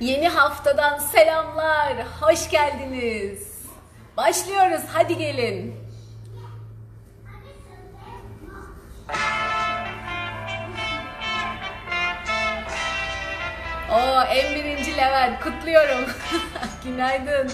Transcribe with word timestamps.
Yeni 0.00 0.28
haftadan 0.28 0.98
selamlar. 0.98 1.94
Hoş 2.20 2.50
geldiniz. 2.50 3.62
Başlıyoruz. 4.16 4.80
Hadi 4.92 5.18
gelin. 5.18 5.76
O 13.92 14.22
en 14.22 14.54
birinci 14.54 14.96
Levent. 14.96 15.40
Kutluyorum. 15.40 16.04
Günaydın. 16.84 17.50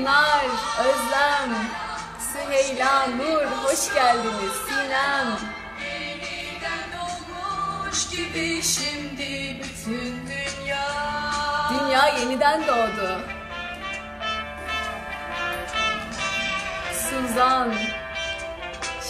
Pınar, 0.00 0.44
Özlem, 0.78 1.50
Süheyla, 2.32 3.06
Nur. 3.06 3.44
Hoş 3.44 3.94
geldiniz. 3.94 4.52
Sinem. 4.68 5.38
gibi 8.10 8.62
şimdi 8.62 9.60
bütün 9.62 10.20
dünya 10.26 10.88
Dünya 11.70 12.08
yeniden 12.08 12.62
doğdu. 12.66 13.20
Suzan, 16.92 17.74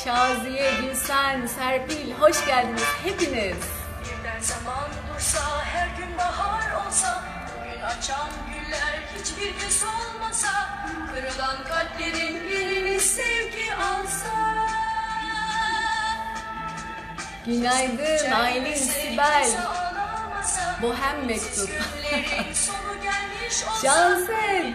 Şaziye, 0.04 0.70
Gülsen, 0.80 1.46
Serpil 1.46 2.12
hoş 2.12 2.46
geldiniz 2.46 2.84
hepiniz. 3.04 3.56
Birden 4.04 4.40
zaman 4.40 4.88
dursa, 5.14 5.64
her 5.64 5.86
gün 5.86 6.18
bahar 6.18 6.86
olsa, 6.86 7.29
açan 7.98 8.28
güller 8.48 8.98
hiçbir 9.18 9.60
gün 9.60 9.68
solmasa, 9.68 10.68
kırılan 11.10 11.56
kalplerin 11.64 12.50
yerini 12.50 13.00
sevgi 13.00 13.74
alsa. 13.74 14.30
Günaydın 17.46 18.30
Aylin, 18.30 18.74
Sibel, 18.74 19.48
Bohem 20.82 21.26
Mektup. 21.26 21.70
Canset. 23.82 24.74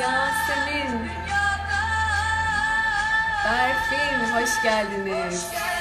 Yasemin. 0.00 1.10
Berfin 3.44 4.32
hoş 4.32 4.62
geldiniz. 4.62 5.44
Hoş 5.44 5.52
geldin 5.52 5.73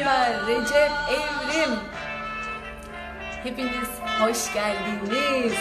Süsenber, 0.00 0.46
Recep, 0.46 0.90
Evrim. 1.10 1.76
Hepiniz 3.42 3.88
hoş 4.20 4.54
geldiniz. 4.54 5.52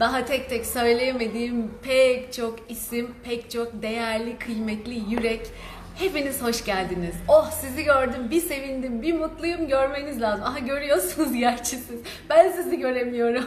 Daha 0.00 0.24
tek 0.24 0.50
tek 0.50 0.66
söyleyemediğim 0.66 1.70
pek 1.82 2.32
çok 2.32 2.58
isim, 2.68 3.14
pek 3.24 3.50
çok 3.50 3.82
değerli, 3.82 4.38
kıymetli 4.38 5.12
yürek. 5.14 5.46
Hepiniz 5.98 6.42
hoş 6.42 6.64
geldiniz. 6.64 7.14
Oh 7.28 7.50
sizi 7.50 7.84
gördüm, 7.84 8.30
bir 8.30 8.40
sevindim, 8.40 9.02
bir 9.02 9.14
mutluyum 9.14 9.68
görmeniz 9.68 10.20
lazım. 10.20 10.44
Aha 10.44 10.58
görüyorsunuz 10.58 11.32
gerçi 11.38 11.76
siz. 11.76 12.00
Ben 12.30 12.52
sizi 12.52 12.78
göremiyorum. 12.78 13.44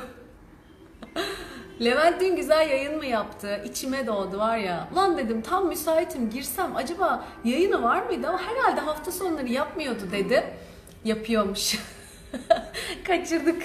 Levent 1.84 2.22
dün 2.22 2.36
güzel 2.36 2.70
yayın 2.70 2.98
mı 2.98 3.06
yaptı? 3.06 3.62
İçime 3.66 4.08
doğdu 4.08 4.38
var 4.38 4.58
ya. 4.58 4.88
Lan 4.96 5.18
dedim 5.18 5.42
tam 5.42 5.68
müsaitim 5.68 6.30
girsem 6.30 6.76
acaba 6.76 7.26
yayını 7.44 7.84
var 7.84 8.02
mıydı 8.02 8.28
ama 8.28 8.42
herhalde 8.42 8.82
hafta 8.82 9.12
sonları 9.12 9.48
yapmıyordu 9.48 10.02
dedi. 10.12 10.44
Yapıyormuş. 11.04 11.80
Kaçırdık. 13.08 13.64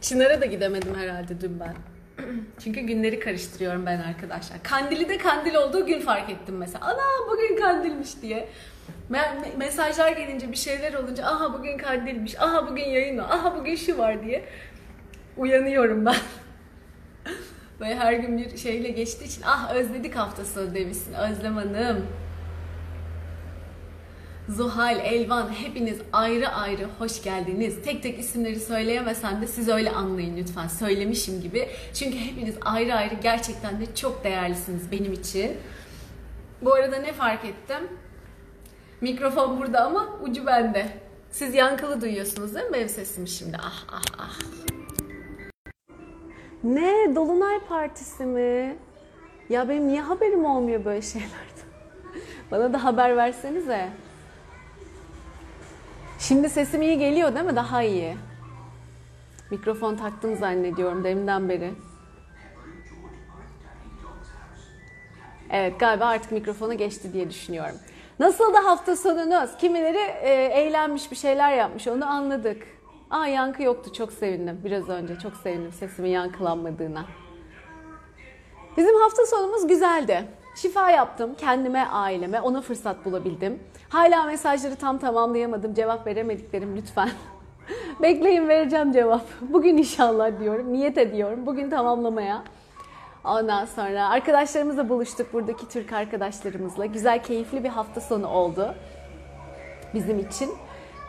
Çınar'a 0.00 0.40
da 0.40 0.46
gidemedim 0.46 0.94
herhalde 0.94 1.40
dün 1.40 1.60
ben. 1.60 1.74
Çünkü 2.64 2.80
günleri 2.80 3.20
karıştırıyorum 3.20 3.86
ben 3.86 4.00
arkadaşlar. 4.00 4.62
Kandili 4.62 5.08
de 5.08 5.18
kandil 5.18 5.54
olduğu 5.54 5.86
gün 5.86 6.00
fark 6.00 6.30
ettim 6.30 6.56
mesela. 6.56 6.84
Ana 6.84 7.30
bugün 7.30 7.56
kandilmiş 7.56 8.22
diye. 8.22 8.48
Me- 9.10 9.18
me- 9.42 9.56
mesajlar 9.56 10.12
gelince 10.12 10.52
bir 10.52 10.56
şeyler 10.56 10.94
olunca 10.94 11.24
aha 11.24 11.52
bugün 11.52 11.78
kandilmiş, 11.78 12.40
aha 12.40 12.68
bugün 12.70 12.84
yayın 12.84 13.18
var, 13.18 13.24
aha 13.30 13.56
bugün 13.56 13.76
şu 13.76 13.98
var 13.98 14.24
diye 14.24 14.44
uyanıyorum 15.36 16.06
ben. 16.06 16.14
Böyle 17.80 17.94
her 17.94 18.12
gün 18.12 18.38
bir 18.38 18.56
şeyle 18.56 18.88
geçtiği 18.88 19.24
için 19.24 19.42
ah 19.46 19.74
özledik 19.74 20.16
haftası 20.16 20.74
demişsin 20.74 21.12
Özlem 21.14 21.56
Hanım. 21.56 22.06
Zuhal, 24.48 24.98
Elvan 24.98 25.48
hepiniz 25.48 25.98
ayrı 26.12 26.48
ayrı 26.48 26.88
hoş 26.98 27.22
geldiniz. 27.22 27.82
Tek 27.84 28.02
tek 28.02 28.18
isimleri 28.18 28.60
söyleyemesem 28.60 29.42
de 29.42 29.46
siz 29.46 29.68
öyle 29.68 29.90
anlayın 29.90 30.36
lütfen. 30.36 30.68
Söylemişim 30.68 31.40
gibi. 31.40 31.68
Çünkü 31.94 32.18
hepiniz 32.18 32.54
ayrı 32.60 32.94
ayrı 32.94 33.14
gerçekten 33.14 33.80
de 33.80 33.94
çok 33.94 34.24
değerlisiniz 34.24 34.92
benim 34.92 35.12
için. 35.12 35.56
Bu 36.62 36.74
arada 36.74 36.96
ne 36.96 37.12
fark 37.12 37.44
ettim? 37.44 37.88
Mikrofon 39.00 39.60
burada 39.60 39.84
ama 39.84 40.08
ucu 40.22 40.46
bende. 40.46 40.88
Siz 41.30 41.54
yankılı 41.54 42.00
duyuyorsunuz 42.00 42.54
değil 42.54 42.66
mi 42.66 42.72
benim 42.72 42.88
sesimi 42.88 43.28
şimdi? 43.28 43.56
Ah 43.62 43.84
ah 43.92 44.02
ah. 44.18 44.38
Ne? 46.64 47.14
Dolunay 47.14 47.60
Partisi 47.68 48.24
mi? 48.24 48.76
Ya 49.48 49.68
benim 49.68 49.88
niye 49.88 50.00
haberim 50.00 50.44
olmuyor 50.44 50.84
böyle 50.84 51.02
şeylerden? 51.02 51.66
Bana 52.50 52.72
da 52.72 52.84
haber 52.84 53.16
versenize. 53.16 53.88
Şimdi 56.18 56.50
sesim 56.50 56.82
iyi 56.82 56.98
geliyor 56.98 57.34
değil 57.34 57.46
mi? 57.46 57.56
Daha 57.56 57.82
iyi. 57.82 58.16
Mikrofon 59.50 59.96
taktım 59.96 60.36
zannediyorum 60.36 61.04
deminden 61.04 61.48
beri. 61.48 61.70
Evet 65.50 65.80
galiba 65.80 66.06
artık 66.06 66.32
mikrofona 66.32 66.74
geçti 66.74 67.12
diye 67.12 67.30
düşünüyorum. 67.30 67.76
Nasıl 68.18 68.54
da 68.54 68.64
hafta 68.64 68.96
sonunuz? 68.96 69.56
Kimileri 69.58 69.98
e, 70.22 70.30
eğlenmiş 70.32 71.10
bir 71.10 71.16
şeyler 71.16 71.52
yapmış 71.52 71.88
onu 71.88 72.06
anladık. 72.06 72.62
Aa 73.10 73.26
yankı 73.26 73.62
yoktu 73.62 73.92
çok 73.92 74.12
sevindim 74.12 74.60
biraz 74.64 74.88
önce 74.88 75.18
çok 75.18 75.36
sevindim 75.36 75.72
sesimin 75.72 76.10
yankılanmadığına. 76.10 77.04
Bizim 78.76 78.94
hafta 78.94 79.26
sonumuz 79.26 79.66
güzeldi. 79.66 80.24
Şifa 80.54 80.90
yaptım 80.90 81.34
kendime, 81.38 81.86
aileme, 81.86 82.40
ona 82.40 82.60
fırsat 82.60 83.04
bulabildim. 83.04 83.58
Hala 83.88 84.24
mesajları 84.24 84.76
tam 84.76 84.98
tamamlayamadım, 84.98 85.74
cevap 85.74 86.06
veremediklerim 86.06 86.76
lütfen. 86.76 87.10
Bekleyin 88.02 88.48
vereceğim 88.48 88.92
cevap. 88.92 89.24
Bugün 89.40 89.76
inşallah 89.76 90.40
diyorum, 90.40 90.72
niyet 90.72 90.98
ediyorum 90.98 91.46
bugün 91.46 91.70
tamamlamaya. 91.70 92.42
Ondan 93.24 93.64
sonra 93.64 94.08
arkadaşlarımızla 94.08 94.88
buluştuk 94.88 95.32
buradaki 95.32 95.68
Türk 95.68 95.92
arkadaşlarımızla. 95.92 96.86
Güzel, 96.86 97.22
keyifli 97.22 97.64
bir 97.64 97.68
hafta 97.68 98.00
sonu 98.00 98.28
oldu 98.28 98.74
bizim 99.94 100.18
için. 100.18 100.50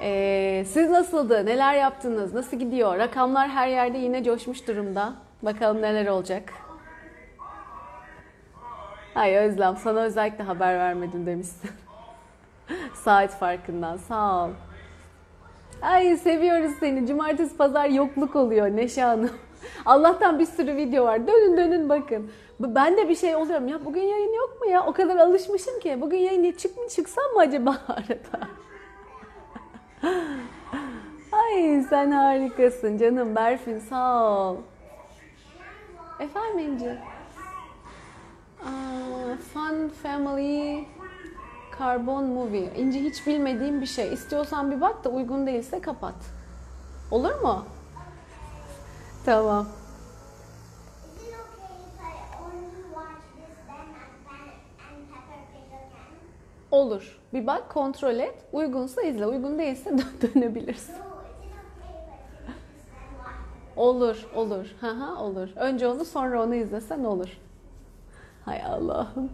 Ee, 0.02 0.66
siz 0.68 0.90
nasıldı? 0.90 1.46
Neler 1.46 1.74
yaptınız? 1.74 2.34
Nasıl 2.34 2.58
gidiyor? 2.58 2.98
Rakamlar 2.98 3.50
her 3.50 3.68
yerde 3.68 3.98
yine 3.98 4.24
coşmuş 4.24 4.68
durumda. 4.68 5.14
Bakalım 5.42 5.82
neler 5.82 6.08
olacak. 6.08 6.54
Ay 9.16 9.36
Özlem 9.36 9.78
sana 9.78 10.00
özellikle 10.00 10.44
haber 10.44 10.80
vermedim 10.80 11.26
demişsin. 11.26 11.70
Saat 12.94 13.40
farkından 13.40 13.98
sağ 13.98 14.46
ol. 14.46 14.50
Ay 15.82 16.18
seviyoruz 16.18 16.72
seni. 16.80 17.08
Cumartesi 17.08 17.58
pazar 17.58 17.86
yokluk 17.86 18.36
oluyor 18.36 18.68
Neşe 18.68 19.02
Hanım. 19.02 19.32
Allah'tan 19.86 20.40
bir 20.40 20.46
sürü 20.46 20.76
video 20.76 21.06
var. 21.06 21.28
Dönün 21.28 21.58
dönün 21.58 21.90
bakın. 21.90 22.32
Ben 22.60 22.98
de 22.98 23.10
bir 23.10 23.16
şey 23.16 23.36
oluyorum. 23.36 23.68
Ya 23.68 23.86
bugün 23.86 24.02
yayın 24.02 24.34
yok 24.34 24.58
mu 24.62 24.72
ya? 24.72 24.86
O 24.86 24.94
kadar 24.94 25.16
alışmışım 25.18 25.80
ki. 25.80 26.02
Bugün 26.02 26.18
yayın 26.18 26.52
çık 26.52 26.78
mı 26.78 26.88
çıksam 26.90 27.26
mı 27.34 27.40
acaba 27.40 27.78
arada? 27.88 28.48
Ay 31.32 31.84
sen 31.90 32.12
harikasın 32.12 32.98
canım 32.98 33.36
Berfin 33.36 33.80
sağ 33.80 34.24
ol. 34.24 34.58
Efendim 36.20 36.60
İnci? 36.60 36.98
Fun 39.54 39.90
Family 40.04 40.88
Carbon 41.80 42.24
Movie. 42.24 42.74
İnci 42.78 43.04
hiç 43.04 43.28
bilmediğim 43.28 43.82
bir 43.82 43.86
şey. 43.86 44.14
İstiyorsan 44.14 44.72
bir 44.72 44.82
bak 44.82 45.04
da 45.04 45.10
uygun 45.10 45.48
değilse 45.48 45.82
kapat. 45.82 46.16
Olur 47.12 47.42
mu? 47.42 47.66
Tamam. 49.26 49.68
Olur. 56.72 57.20
Bir 57.34 57.48
bak 57.48 57.70
kontrol 57.70 58.16
et. 58.20 58.36
Uygunsa 58.52 59.02
izle. 59.02 59.26
Uygun 59.26 59.60
değilse 59.60 59.90
dön- 59.98 60.32
dönebilirsin. 60.36 60.96
Olur, 63.76 64.28
olur. 64.36 64.76
Haha, 64.82 65.24
olur. 65.24 65.50
Önce 65.56 65.88
onu 65.88 66.06
sonra 66.06 66.44
onu 66.44 66.56
izlesen 66.56 67.04
olur. 67.04 67.38
Hay 68.46 68.62
Allah'ım. 68.66 69.30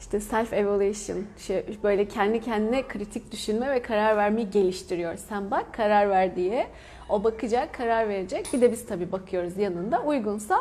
İşte 0.00 0.20
self 0.20 0.52
evaluation, 0.52 1.24
şey, 1.38 1.78
böyle 1.82 2.08
kendi 2.08 2.40
kendine 2.40 2.88
kritik 2.88 3.32
düşünme 3.32 3.70
ve 3.70 3.82
karar 3.82 4.16
vermeyi 4.16 4.50
geliştiriyor. 4.50 5.16
Sen 5.16 5.50
bak 5.50 5.74
karar 5.74 6.10
ver 6.10 6.36
diye. 6.36 6.66
O 7.08 7.24
bakacak, 7.24 7.74
karar 7.74 8.08
verecek. 8.08 8.48
Bir 8.52 8.60
de 8.60 8.72
biz 8.72 8.86
tabii 8.86 9.12
bakıyoruz 9.12 9.58
yanında. 9.58 10.02
Uygunsa 10.02 10.58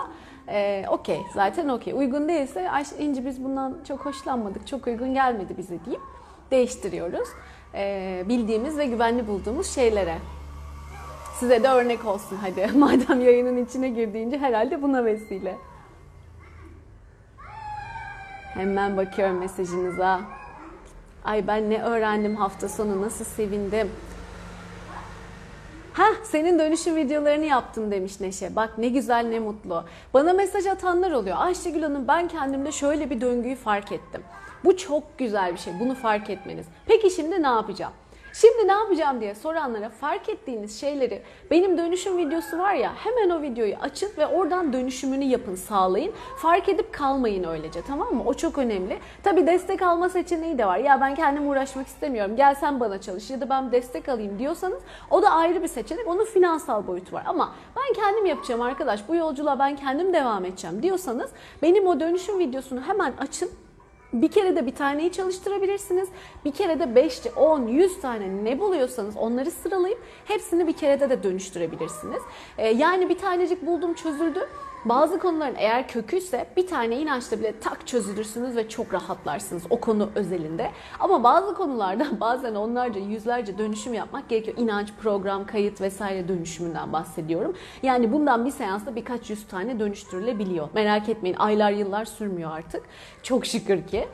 e, 0.48 0.86
okey, 0.90 1.22
zaten 1.34 1.68
okey. 1.70 1.94
Uygun 1.94 2.30
değilse 2.30 2.70
Ayşe 2.70 2.96
İnci 2.98 3.26
biz 3.26 3.44
bundan 3.44 3.78
çok 3.88 4.06
hoşlanmadık, 4.06 4.68
çok 4.68 4.88
uygun 4.88 5.14
gelmedi 5.14 5.58
bize 5.58 5.86
deyip 5.86 6.02
değiştiriyoruz. 6.52 7.28
E, 7.76 8.24
bildiğimiz 8.30 8.78
ve 8.78 8.86
güvenli 8.86 9.28
bulduğumuz 9.28 9.68
şeylere. 9.68 10.18
Size 11.40 11.64
de 11.64 11.68
örnek 11.68 12.06
olsun 12.06 12.38
hadi. 12.42 12.68
Madem 12.78 13.22
yayının 13.22 13.66
içine 13.66 13.90
girdiğince 13.90 14.38
herhalde 14.38 14.82
buna 14.82 15.06
vesile. 15.06 15.56
Hemen 18.54 18.98
bakıyorum 18.98 19.38
mesajınıza. 19.38 20.22
Ay 21.24 21.48
ben 21.48 21.70
ne 21.70 21.84
öğrendim 21.84 22.36
hafta 22.36 22.70
sonu 22.70 23.02
nasıl 23.02 23.26
sevindim. 23.26 23.90
Ha 25.94 26.06
senin 26.24 26.60
dönüşüm 26.60 26.96
videolarını 26.96 27.46
yaptım 27.46 27.92
demiş 27.92 28.20
Neşe. 28.20 28.56
Bak 28.56 28.78
ne 28.78 28.88
güzel 28.88 29.26
ne 29.26 29.40
mutlu. 29.40 29.84
Bana 30.14 30.34
mesaj 30.34 30.66
atanlar 30.66 31.12
oluyor. 31.12 31.36
Ayşegül 31.40 31.84
Hanım 31.84 32.08
ben 32.08 32.28
kendimde 32.28 32.72
şöyle 32.72 33.10
bir 33.10 33.22
döngüyü 33.22 33.56
fark 33.56 33.92
ettim. 33.92 34.22
Bu 34.66 34.78
çok 34.78 35.18
güzel 35.18 35.54
bir 35.54 35.58
şey. 35.58 35.74
Bunu 35.80 35.96
fark 35.96 36.30
etmeniz. 36.30 36.66
Peki 36.86 37.10
şimdi 37.10 37.44
ne 37.44 37.48
yapacağım? 37.48 37.94
Şimdi 38.34 38.68
ne 38.68 38.72
yapacağım 38.72 39.22
diye 39.22 39.36
soranlara 39.36 39.90
fark 39.90 40.30
ettiğiniz 40.30 40.80
şeyleri 40.80 41.22
benim 41.52 41.78
dönüşüm 41.78 42.18
videosu 42.18 42.58
var 42.58 42.74
ya 42.74 42.94
hemen 42.96 43.30
o 43.30 43.42
videoyu 43.42 43.76
açın 43.76 44.10
ve 44.18 44.28
oradan 44.28 44.74
dönüşümünü 44.74 45.24
yapın 45.24 45.56
sağlayın. 45.56 46.14
Fark 46.38 46.70
edip 46.70 46.94
kalmayın 46.94 47.44
öylece 47.44 47.82
tamam 47.88 48.16
mı? 48.16 48.24
O 48.26 48.34
çok 48.34 48.58
önemli. 48.58 49.00
Tabi 49.24 49.48
destek 49.48 49.82
alma 49.82 50.10
seçeneği 50.10 50.58
de 50.58 50.66
var. 50.66 50.78
Ya 50.78 51.02
ben 51.02 51.16
kendim 51.16 51.50
uğraşmak 51.50 51.88
istemiyorum 51.88 52.36
gel 52.36 52.56
sen 52.56 52.80
bana 52.80 53.02
çalış 53.02 53.30
ya 53.30 53.42
da 53.42 53.50
ben 53.50 53.72
destek 53.72 54.10
alayım 54.10 54.40
diyorsanız 54.40 54.80
o 55.12 55.22
da 55.22 55.30
ayrı 55.30 55.64
bir 55.64 55.68
seçenek. 55.68 56.08
Onun 56.08 56.26
finansal 56.26 56.88
boyutu 56.88 57.16
var 57.16 57.24
ama 57.28 57.52
ben 57.76 57.94
kendim 57.94 58.26
yapacağım 58.26 58.62
arkadaş 58.62 59.08
bu 59.08 59.16
yolculuğa 59.16 59.60
ben 59.60 59.76
kendim 59.76 60.14
devam 60.14 60.46
edeceğim 60.46 60.84
diyorsanız 60.84 61.32
benim 61.62 61.88
o 61.88 62.00
dönüşüm 62.00 62.40
videosunu 62.40 62.82
hemen 62.82 63.14
açın 63.20 63.50
bir 64.14 64.28
kere 64.28 64.56
de 64.56 64.66
bir 64.66 64.76
taneyi 64.76 65.12
çalıştırabilirsiniz. 65.12 66.10
Bir 66.46 66.52
kere 66.52 66.80
de 66.80 66.96
5, 66.96 67.22
10, 67.36 67.68
100 67.68 68.02
tane 68.02 68.44
ne 68.44 68.60
buluyorsanız 68.60 69.18
onları 69.18 69.52
sıralayıp 69.52 70.00
hepsini 70.26 70.68
bir 70.68 70.74
kerede 70.74 71.10
de 71.10 71.24
dönüştürebilirsiniz. 71.24 72.22
Ee, 72.58 72.68
yani 72.68 73.10
bir 73.10 73.18
tanecik 73.18 73.66
buldum 73.66 73.94
çözüldü. 73.94 74.48
Bazı 74.86 75.20
konuların 75.20 75.56
eğer 75.58 75.88
köküyse 75.88 76.46
bir 76.58 76.68
tane 76.68 76.98
inançla 76.98 77.40
bile 77.40 77.60
tak 77.60 77.88
çözülürsünüz 77.88 78.56
ve 78.56 78.70
çok 78.70 78.94
rahatlarsınız 78.94 79.64
o 79.70 79.80
konu 79.80 80.10
özelinde. 80.16 80.72
Ama 81.00 81.24
bazı 81.24 81.56
konularda 81.56 82.08
bazen 82.20 82.56
onlarca 82.56 83.00
yüzlerce 83.02 83.58
dönüşüm 83.58 83.94
yapmak 83.94 84.30
gerekiyor. 84.30 84.58
İnanç, 84.58 84.90
program, 85.02 85.46
kayıt 85.46 85.82
vesaire 85.82 86.28
dönüşümünden 86.28 86.94
bahsediyorum. 86.94 87.56
Yani 87.84 88.12
bundan 88.12 88.46
bir 88.46 88.52
seansta 88.52 88.96
birkaç 88.96 89.30
yüz 89.30 89.48
tane 89.48 89.80
dönüştürülebiliyor. 89.80 90.68
Merak 90.74 91.10
etmeyin 91.10 91.38
aylar 91.38 91.72
yıllar 91.72 92.06
sürmüyor 92.06 92.52
artık. 92.52 92.84
Çok 93.24 93.46
şükür 93.46 93.88
ki. 93.88 94.08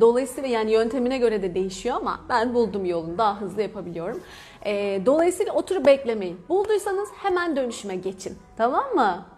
Dolayısıyla 0.00 0.48
yani 0.48 0.72
yöntemine 0.72 1.18
göre 1.18 1.42
de 1.42 1.54
değişiyor 1.54 1.96
ama 1.96 2.20
ben 2.28 2.54
buldum 2.54 2.84
yolunu 2.84 3.18
daha 3.18 3.40
hızlı 3.40 3.62
yapabiliyorum. 3.62 4.20
Ee, 4.66 5.02
dolayısıyla 5.06 5.52
oturup 5.52 5.86
beklemeyin. 5.86 6.40
Bulduysanız 6.48 7.08
hemen 7.22 7.56
dönüşüme 7.56 7.96
geçin. 7.96 8.38
Tamam 8.56 8.84
mı? 8.94 9.37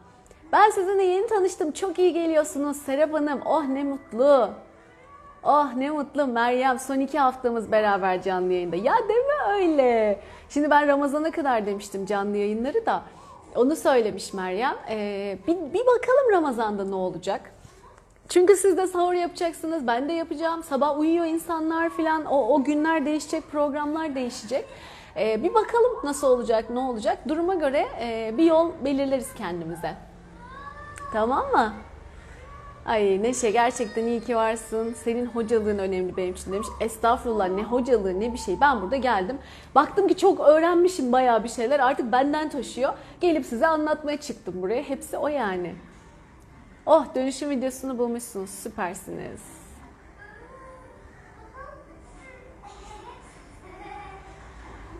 Ben 0.52 0.70
sizinle 0.70 1.02
yeni 1.02 1.26
tanıştım. 1.26 1.72
Çok 1.72 1.98
iyi 1.98 2.12
geliyorsunuz 2.12 2.76
Serap 2.76 3.12
Hanım. 3.12 3.40
Oh 3.46 3.64
ne 3.64 3.84
mutlu. 3.84 4.50
Oh 5.44 5.74
ne 5.76 5.90
mutlu 5.90 6.26
Meryem. 6.26 6.78
Son 6.78 7.00
iki 7.00 7.18
haftamız 7.18 7.72
beraber 7.72 8.22
canlı 8.22 8.52
yayında. 8.52 8.76
Ya 8.76 8.94
deme 9.08 9.54
öyle. 9.54 10.20
Şimdi 10.48 10.70
ben 10.70 10.88
Ramazan'a 10.88 11.30
kadar 11.30 11.66
demiştim 11.66 12.06
canlı 12.06 12.36
yayınları 12.36 12.86
da. 12.86 13.02
Onu 13.56 13.76
söylemiş 13.76 14.32
Meryem. 14.32 14.76
Ee, 14.90 15.38
bir, 15.46 15.56
bir 15.56 15.86
bakalım 15.86 16.32
Ramazan'da 16.32 16.84
ne 16.84 16.94
olacak. 16.94 17.40
Çünkü 18.28 18.56
siz 18.56 18.76
de 18.76 18.86
sahur 18.86 19.12
yapacaksınız, 19.12 19.86
ben 19.86 20.08
de 20.08 20.12
yapacağım. 20.12 20.62
Sabah 20.62 20.98
uyuyor 20.98 21.24
insanlar 21.24 21.90
filan. 21.90 22.24
O, 22.24 22.54
o 22.54 22.64
günler 22.64 23.06
değişecek, 23.06 23.50
programlar 23.52 24.14
değişecek. 24.14 24.64
Ee, 25.16 25.42
bir 25.42 25.54
bakalım 25.54 25.92
nasıl 26.04 26.26
olacak, 26.26 26.70
ne 26.70 26.78
olacak. 26.78 27.18
Duruma 27.28 27.54
göre 27.54 27.86
e, 28.00 28.34
bir 28.38 28.44
yol 28.44 28.70
belirleriz 28.84 29.34
kendimize. 29.34 30.09
Tamam 31.12 31.50
mı? 31.52 31.72
Ay 32.86 33.22
Neşe 33.22 33.50
gerçekten 33.50 34.06
iyi 34.06 34.20
ki 34.20 34.36
varsın. 34.36 34.94
Senin 35.04 35.26
hocalığın 35.26 35.78
önemli 35.78 36.16
benim 36.16 36.34
için 36.34 36.52
demiş. 36.52 36.68
Estağfurullah 36.80 37.48
ne 37.48 37.62
hocalığı 37.62 38.20
ne 38.20 38.32
bir 38.32 38.38
şey. 38.38 38.60
Ben 38.60 38.82
burada 38.82 38.96
geldim. 38.96 39.38
Baktım 39.74 40.08
ki 40.08 40.16
çok 40.16 40.40
öğrenmişim 40.40 41.12
bayağı 41.12 41.44
bir 41.44 41.48
şeyler. 41.48 41.80
Artık 41.80 42.12
benden 42.12 42.48
taşıyor. 42.48 42.92
Gelip 43.20 43.46
size 43.46 43.66
anlatmaya 43.66 44.20
çıktım 44.20 44.54
buraya. 44.62 44.82
Hepsi 44.82 45.18
o 45.18 45.28
yani. 45.28 45.74
Oh 46.86 47.14
dönüşüm 47.14 47.50
videosunu 47.50 47.98
bulmuşsunuz. 47.98 48.50
Süpersiniz. 48.50 49.59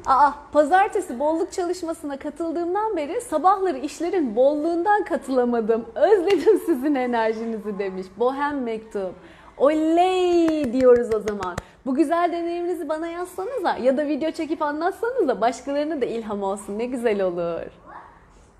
Aa, 0.07 0.33
pazartesi 0.53 1.19
bolluk 1.19 1.53
çalışmasına 1.53 2.19
katıldığımdan 2.19 2.97
beri 2.97 3.21
sabahları 3.21 3.79
işlerin 3.79 4.37
bolluğundan 4.37 5.05
katılamadım. 5.05 5.85
Özledim 5.95 6.59
sizin 6.67 6.95
enerjinizi 6.95 7.79
demiş. 7.79 8.07
Bohem 8.19 8.63
mektup. 8.63 9.15
Oley 9.59 10.73
diyoruz 10.73 11.15
o 11.15 11.21
zaman. 11.21 11.57
Bu 11.87 11.95
güzel 11.95 12.33
deneyiminizi 12.33 12.89
bana 12.89 13.07
yazsanıza 13.07 13.77
ya 13.77 13.97
da 13.97 14.07
video 14.07 14.31
çekip 14.31 14.63
anlatsanıza 14.63 15.41
başkalarına 15.41 16.01
da 16.01 16.05
ilham 16.05 16.43
olsun. 16.43 16.79
Ne 16.79 16.87
güzel 16.87 17.23
olur. 17.23 17.67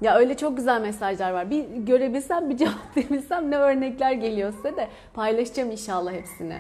Ya 0.01 0.17
öyle 0.17 0.37
çok 0.37 0.57
güzel 0.57 0.81
mesajlar 0.81 1.33
var. 1.33 1.51
Bir 1.51 1.65
görebilsem, 1.65 2.51
bir 2.51 2.57
cevap 2.57 2.97
verebilsem 2.97 3.51
ne 3.51 3.57
örnekler 3.57 4.13
geliyor 4.13 4.53
size 4.53 4.77
de 4.77 4.89
paylaşacağım 5.15 5.71
inşallah 5.71 6.13
hepsini. 6.13 6.57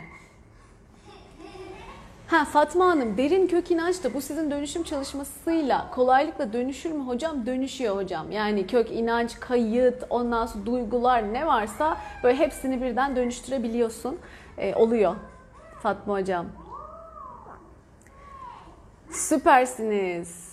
Ha 2.31 2.45
Fatma 2.45 2.87
Hanım 2.87 3.17
derin 3.17 3.47
kök 3.47 3.71
inanç 3.71 4.05
da 4.05 4.15
bu 4.15 4.21
sizin 4.21 4.51
dönüşüm 4.51 4.83
çalışmasıyla 4.83 5.91
kolaylıkla 5.91 6.53
dönüşür 6.53 6.93
mü 6.93 7.05
hocam? 7.05 7.47
Dönüşüyor 7.47 7.97
hocam. 7.97 8.31
Yani 8.31 8.67
kök 8.67 8.91
inanç, 8.91 9.41
kayıt, 9.41 10.05
ondan 10.11 10.47
sonra 10.47 10.67
duygular 10.67 11.33
ne 11.33 11.47
varsa 11.47 11.97
böyle 12.23 12.39
hepsini 12.39 12.83
birden 12.83 13.17
dönüştürebiliyorsun. 13.17 14.19
Ee, 14.59 14.75
oluyor 14.75 15.17
Fatma 15.83 16.15
hocam. 16.15 16.47
Süpersiniz. 19.11 20.51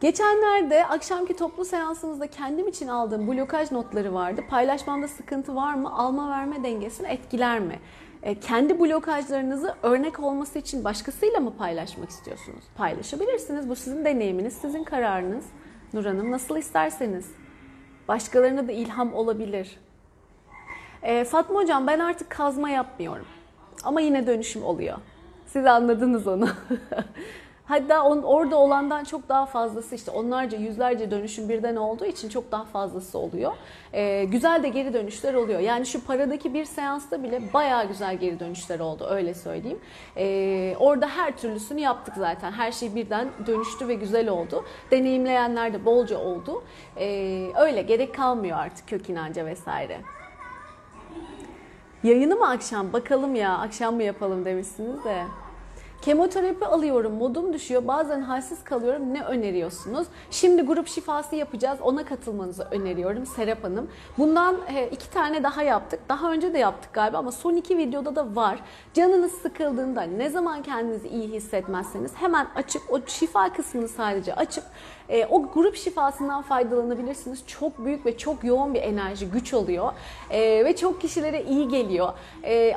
Geçenlerde 0.00 0.86
akşamki 0.86 1.36
toplu 1.36 1.64
seansımızda 1.64 2.26
kendim 2.26 2.68
için 2.68 2.88
aldığım 2.88 3.28
blokaj 3.28 3.72
notları 3.72 4.14
vardı. 4.14 4.40
Paylaşmamda 4.50 5.08
sıkıntı 5.08 5.54
var 5.54 5.74
mı? 5.74 5.98
Alma 5.98 6.30
verme 6.30 6.64
dengesini 6.64 7.08
etkiler 7.08 7.60
mi? 7.60 7.78
E, 8.22 8.40
kendi 8.40 8.80
blokajlarınızı 8.80 9.74
örnek 9.82 10.20
olması 10.20 10.58
için 10.58 10.84
başkasıyla 10.84 11.40
mı 11.40 11.56
paylaşmak 11.56 12.10
istiyorsunuz? 12.10 12.64
Paylaşabilirsiniz. 12.76 13.68
Bu 13.68 13.76
sizin 13.76 14.04
deneyiminiz, 14.04 14.54
sizin 14.54 14.84
kararınız. 14.84 15.44
Nur 15.92 16.04
Hanım 16.04 16.30
nasıl 16.30 16.56
isterseniz. 16.56 17.30
Başkalarına 18.08 18.68
da 18.68 18.72
ilham 18.72 19.14
olabilir. 19.14 19.78
E, 21.02 21.24
Fatma 21.24 21.60
Hocam 21.60 21.86
ben 21.86 21.98
artık 21.98 22.30
kazma 22.30 22.70
yapmıyorum. 22.70 23.26
Ama 23.84 24.00
yine 24.00 24.26
dönüşüm 24.26 24.64
oluyor. 24.64 24.98
Siz 25.46 25.66
anladınız 25.66 26.26
onu. 26.26 26.48
Hatta 27.64 28.02
on, 28.02 28.22
orada 28.22 28.56
olandan 28.56 29.04
çok 29.04 29.28
daha 29.28 29.46
fazlası 29.46 29.94
işte 29.94 30.10
onlarca 30.10 30.58
yüzlerce 30.58 31.10
dönüşüm 31.10 31.48
birden 31.48 31.76
olduğu 31.76 32.04
için 32.04 32.28
çok 32.28 32.52
daha 32.52 32.64
fazlası 32.64 33.18
oluyor. 33.18 33.52
Ee, 33.92 34.24
güzel 34.24 34.62
de 34.62 34.68
geri 34.68 34.92
dönüşler 34.94 35.34
oluyor. 35.34 35.60
Yani 35.60 35.86
şu 35.86 36.04
paradaki 36.04 36.54
bir 36.54 36.64
seansta 36.64 37.22
bile 37.22 37.52
bayağı 37.54 37.88
güzel 37.88 38.16
geri 38.16 38.40
dönüşler 38.40 38.80
oldu 38.80 39.06
öyle 39.10 39.34
söyleyeyim. 39.34 39.80
Ee, 40.16 40.76
orada 40.80 41.08
her 41.08 41.36
türlüsünü 41.36 41.80
yaptık 41.80 42.14
zaten. 42.16 42.52
Her 42.52 42.72
şey 42.72 42.94
birden 42.94 43.28
dönüştü 43.46 43.88
ve 43.88 43.94
güzel 43.94 44.28
oldu. 44.28 44.64
Deneyimleyenler 44.90 45.72
de 45.72 45.84
bolca 45.84 46.18
oldu. 46.18 46.62
Ee, 46.96 47.48
öyle 47.56 47.82
gerek 47.82 48.14
kalmıyor 48.14 48.58
artık 48.58 48.88
kök 48.88 49.10
inanca 49.10 49.46
vesaire. 49.46 50.00
Yayını 52.02 52.36
mı 52.36 52.48
akşam? 52.48 52.92
Bakalım 52.92 53.34
ya 53.34 53.58
akşam 53.58 53.94
mı 53.94 54.02
yapalım 54.02 54.44
demişsiniz 54.44 55.04
de. 55.04 55.24
Kemoterapi 56.02 56.66
alıyorum, 56.66 57.12
modum 57.14 57.52
düşüyor, 57.52 57.86
bazen 57.86 58.20
halsiz 58.20 58.64
kalıyorum. 58.64 59.14
Ne 59.14 59.24
öneriyorsunuz? 59.24 60.06
Şimdi 60.30 60.62
grup 60.62 60.88
şifası 60.88 61.36
yapacağız. 61.36 61.78
Ona 61.82 62.04
katılmanızı 62.04 62.68
öneriyorum 62.70 63.26
Serap 63.26 63.64
Hanım. 63.64 63.90
Bundan 64.18 64.56
e, 64.74 64.88
iki 64.88 65.10
tane 65.10 65.42
daha 65.42 65.62
yaptık. 65.62 66.00
Daha 66.08 66.32
önce 66.32 66.54
de 66.54 66.58
yaptık 66.58 66.92
galiba 66.92 67.18
ama 67.18 67.32
son 67.32 67.56
iki 67.56 67.78
videoda 67.78 68.16
da 68.16 68.36
var. 68.36 68.58
Canınız 68.94 69.32
sıkıldığında 69.32 70.02
ne 70.02 70.30
zaman 70.30 70.62
kendinizi 70.62 71.08
iyi 71.08 71.28
hissetmezseniz 71.28 72.12
hemen 72.14 72.46
açıp 72.54 72.82
o 72.90 73.00
şifa 73.06 73.52
kısmını 73.52 73.88
sadece 73.88 74.34
açıp 74.34 74.64
e, 75.08 75.26
o 75.26 75.52
grup 75.52 75.76
şifasından 75.76 76.42
faydalanabilirsiniz. 76.42 77.46
Çok 77.46 77.84
büyük 77.84 78.06
ve 78.06 78.18
çok 78.18 78.44
yoğun 78.44 78.74
bir 78.74 78.82
enerji, 78.82 79.30
güç 79.30 79.54
oluyor. 79.54 79.92
E, 80.30 80.64
ve 80.64 80.76
çok 80.76 81.00
kişilere 81.00 81.44
iyi 81.44 81.68
geliyor. 81.68 82.12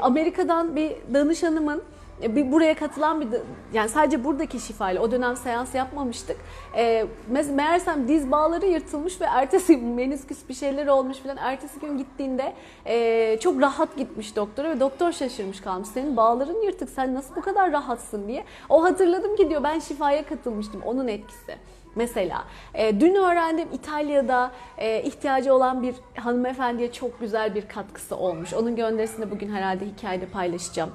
Amerika'dan 0.02 0.76
bir 0.76 0.96
danışanımın 1.14 1.84
bir 2.22 2.52
buraya 2.52 2.76
katılan 2.76 3.22
bir 3.22 3.28
yani 3.74 3.90
sadece 3.90 4.24
buradaki 4.24 4.60
şifayla 4.60 5.02
o 5.02 5.12
dönem 5.12 5.36
seans 5.36 5.76
yapmamıştık. 5.76 6.38
E, 6.76 7.06
meğersem 7.54 8.08
diz 8.08 8.32
bağları 8.32 8.66
yırtılmış 8.66 9.22
ve 9.22 9.26
ertesi 9.26 9.78
menisküs 9.96 10.50
bir 10.50 10.54
şeyler 10.54 10.88
olmuş 10.88 11.18
falan. 11.18 11.38
Ertesi 11.38 11.80
gün 11.80 11.98
gittiğinde 11.98 12.54
e, 12.86 13.38
çok 13.40 13.62
rahat 13.62 13.98
gitmiş 13.98 14.36
doktora 14.36 14.70
ve 14.70 14.80
doktor 14.80 15.12
şaşırmış 15.12 15.62
kalmış. 15.62 15.90
Senin 15.90 16.18
bağların 16.18 16.62
yırtık 16.62 16.90
sen 16.90 17.14
nasıl 17.14 17.36
bu 17.36 17.42
kadar 17.42 17.72
rahatsın 17.72 18.28
diye. 18.28 18.44
O 18.70 18.84
hatırladım 18.84 19.36
ki 19.36 19.50
diyor 19.50 19.64
ben 19.64 19.80
şifaya 19.80 20.26
katılmıştım 20.26 20.82
onun 20.86 21.08
etkisi. 21.08 21.56
Mesela 21.96 22.44
e, 22.74 23.00
dün 23.00 23.16
öğrendim 23.16 23.68
İtalya'da 23.74 24.52
e, 24.78 25.02
ihtiyacı 25.02 25.54
olan 25.54 25.84
bir 25.84 25.96
hanımefendiye 26.16 26.92
çok 26.92 27.20
güzel 27.20 27.56
bir 27.56 27.68
katkısı 27.68 28.16
olmuş. 28.16 28.54
Onun 28.54 28.76
gönderisini 28.76 29.32
bugün 29.32 29.50
herhalde 29.54 29.86
hikayede 29.86 30.26
paylaşacağım 30.26 30.92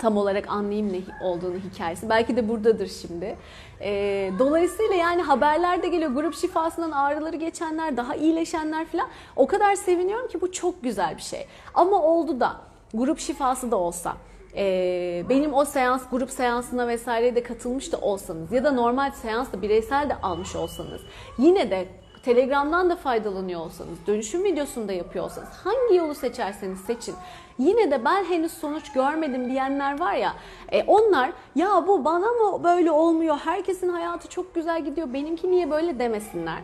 tam 0.00 0.16
olarak 0.16 0.48
anlayayım 0.48 0.92
ne 0.92 1.26
olduğunu 1.26 1.56
hikayesi. 1.58 2.08
Belki 2.08 2.36
de 2.36 2.48
buradadır 2.48 2.88
şimdi. 2.88 3.36
E, 3.80 4.30
dolayısıyla 4.38 4.94
yani 4.94 5.22
haberlerde 5.22 5.88
geliyor 5.88 6.10
grup 6.10 6.34
şifasından 6.34 6.90
ağrıları 6.90 7.36
geçenler, 7.36 7.96
daha 7.96 8.14
iyileşenler 8.14 8.86
falan. 8.86 9.08
O 9.36 9.46
kadar 9.46 9.74
seviniyorum 9.74 10.28
ki 10.28 10.40
bu 10.40 10.52
çok 10.52 10.82
güzel 10.82 11.16
bir 11.16 11.22
şey. 11.22 11.46
Ama 11.74 12.02
oldu 12.02 12.40
da 12.40 12.56
grup 12.94 13.18
şifası 13.18 13.70
da 13.70 13.76
olsa 13.76 14.16
e, 14.56 15.24
benim 15.28 15.54
o 15.54 15.64
seans 15.64 16.02
grup 16.10 16.30
seansına 16.30 16.88
vesaireye 16.88 17.34
de 17.34 17.42
katılmış 17.42 17.92
da 17.92 17.98
olsanız 17.98 18.52
ya 18.52 18.64
da 18.64 18.72
normal 18.72 19.10
seansla 19.10 19.62
bireysel 19.62 20.10
de 20.10 20.16
almış 20.22 20.56
olsanız 20.56 21.00
yine 21.38 21.70
de 21.70 21.88
Telegram'dan 22.22 22.90
da 22.90 22.96
faydalanıyor 22.96 23.60
olsanız, 23.60 24.06
dönüşüm 24.06 24.44
videosunu 24.44 24.88
da 24.88 24.92
yapıyor 24.92 25.24
olsanız, 25.24 25.48
hangi 25.64 25.94
yolu 25.94 26.14
seçerseniz 26.14 26.80
seçin. 26.80 27.14
Yine 27.60 27.90
de 27.90 28.04
ben 28.04 28.24
henüz 28.24 28.52
sonuç 28.52 28.92
görmedim 28.92 29.50
diyenler 29.50 30.00
var 30.00 30.14
ya, 30.14 30.34
e, 30.72 30.82
onlar 30.82 31.32
ya 31.54 31.84
bu 31.86 32.04
bana 32.04 32.26
mı 32.26 32.64
böyle 32.64 32.90
olmuyor, 32.90 33.36
herkesin 33.44 33.88
hayatı 33.88 34.28
çok 34.28 34.54
güzel 34.54 34.84
gidiyor, 34.84 35.12
benimki 35.12 35.50
niye 35.50 35.70
böyle 35.70 35.98
demesinler. 35.98 36.58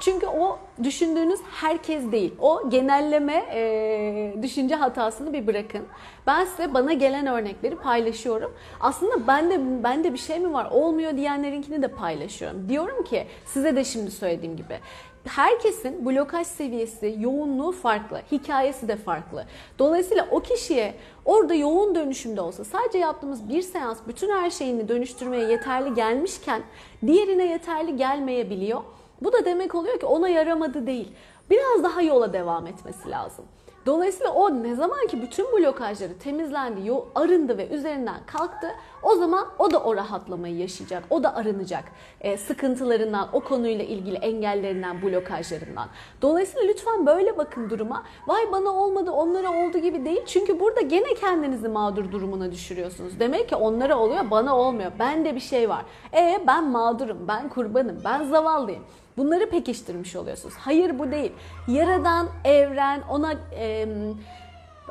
Çünkü 0.00 0.26
o 0.26 0.58
düşündüğünüz 0.82 1.40
herkes 1.50 2.12
değil. 2.12 2.34
O 2.40 2.70
genelleme 2.70 3.46
e, 3.52 4.42
düşünce 4.42 4.74
hatasını 4.74 5.32
bir 5.32 5.46
bırakın. 5.46 5.82
Ben 6.26 6.44
size 6.44 6.74
bana 6.74 6.92
gelen 6.92 7.26
örnekleri 7.26 7.76
paylaşıyorum. 7.76 8.54
Aslında 8.80 9.26
ben 9.26 9.50
de 9.50 9.84
bende 9.84 10.12
bir 10.12 10.18
şey 10.18 10.38
mi 10.38 10.52
var 10.52 10.70
olmuyor 10.70 11.16
diyenlerinkini 11.16 11.82
de 11.82 11.88
paylaşıyorum. 11.88 12.68
Diyorum 12.68 13.04
ki 13.04 13.26
size 13.46 13.76
de 13.76 13.84
şimdi 13.84 14.10
söylediğim 14.10 14.56
gibi 14.56 14.78
herkesin 15.24 16.06
blokaj 16.06 16.46
seviyesi, 16.46 17.16
yoğunluğu 17.18 17.72
farklı, 17.72 18.20
hikayesi 18.32 18.88
de 18.88 18.96
farklı. 18.96 19.44
Dolayısıyla 19.78 20.28
o 20.30 20.40
kişiye 20.40 20.94
orada 21.24 21.54
yoğun 21.54 21.94
dönüşümde 21.94 22.40
olsa 22.40 22.64
sadece 22.64 22.98
yaptığımız 22.98 23.48
bir 23.48 23.62
seans 23.62 23.98
bütün 24.08 24.30
her 24.30 24.50
şeyini 24.50 24.88
dönüştürmeye 24.88 25.44
yeterli 25.44 25.94
gelmişken 25.94 26.62
diğerine 27.06 27.46
yeterli 27.46 27.96
gelmeyebiliyor. 27.96 28.82
Bu 29.22 29.32
da 29.32 29.44
demek 29.44 29.74
oluyor 29.74 30.00
ki 30.00 30.06
ona 30.06 30.28
yaramadı 30.28 30.86
değil. 30.86 31.12
Biraz 31.50 31.84
daha 31.84 32.02
yola 32.02 32.32
devam 32.32 32.66
etmesi 32.66 33.10
lazım. 33.10 33.44
Dolayısıyla 33.86 34.32
o 34.32 34.62
ne 34.62 34.74
zaman 34.74 35.06
ki 35.06 35.22
bütün 35.22 35.46
blokajları 35.52 36.18
temizlendi, 36.18 36.92
arındı 37.14 37.58
ve 37.58 37.68
üzerinden 37.68 38.20
kalktı 38.26 38.66
o 39.02 39.14
zaman 39.14 39.46
o 39.58 39.70
da 39.70 39.82
o 39.82 39.96
rahatlamayı 39.96 40.56
yaşayacak. 40.56 41.04
O 41.10 41.22
da 41.22 41.36
arınacak. 41.36 41.84
E, 42.20 42.36
sıkıntılarından, 42.36 43.28
o 43.32 43.40
konuyla 43.40 43.84
ilgili 43.84 44.16
engellerinden, 44.16 45.02
blokajlarından. 45.02 45.88
Dolayısıyla 46.22 46.68
lütfen 46.68 47.06
böyle 47.06 47.38
bakın 47.38 47.70
duruma. 47.70 48.02
Vay 48.26 48.52
bana 48.52 48.70
olmadı, 48.70 49.10
onlara 49.10 49.50
oldu 49.50 49.78
gibi 49.78 50.04
değil. 50.04 50.24
Çünkü 50.26 50.60
burada 50.60 50.80
gene 50.80 51.14
kendinizi 51.14 51.68
mağdur 51.68 52.12
durumuna 52.12 52.52
düşürüyorsunuz. 52.52 53.20
Demek 53.20 53.48
ki 53.48 53.56
onlara 53.56 53.98
oluyor, 53.98 54.30
bana 54.30 54.56
olmuyor. 54.56 54.92
Bende 54.98 55.34
bir 55.34 55.40
şey 55.40 55.68
var. 55.68 55.84
E 56.14 56.40
ben 56.46 56.70
mağdurum, 56.70 57.28
ben 57.28 57.48
kurbanım, 57.48 58.00
ben 58.04 58.24
zavallıyım. 58.24 58.82
Bunları 59.16 59.50
pekiştirmiş 59.50 60.16
oluyorsunuz. 60.16 60.54
Hayır 60.58 60.98
bu 60.98 61.12
değil. 61.12 61.32
Yaradan, 61.68 62.28
evren, 62.44 63.02
ona 63.10 63.32
e, 63.32 63.88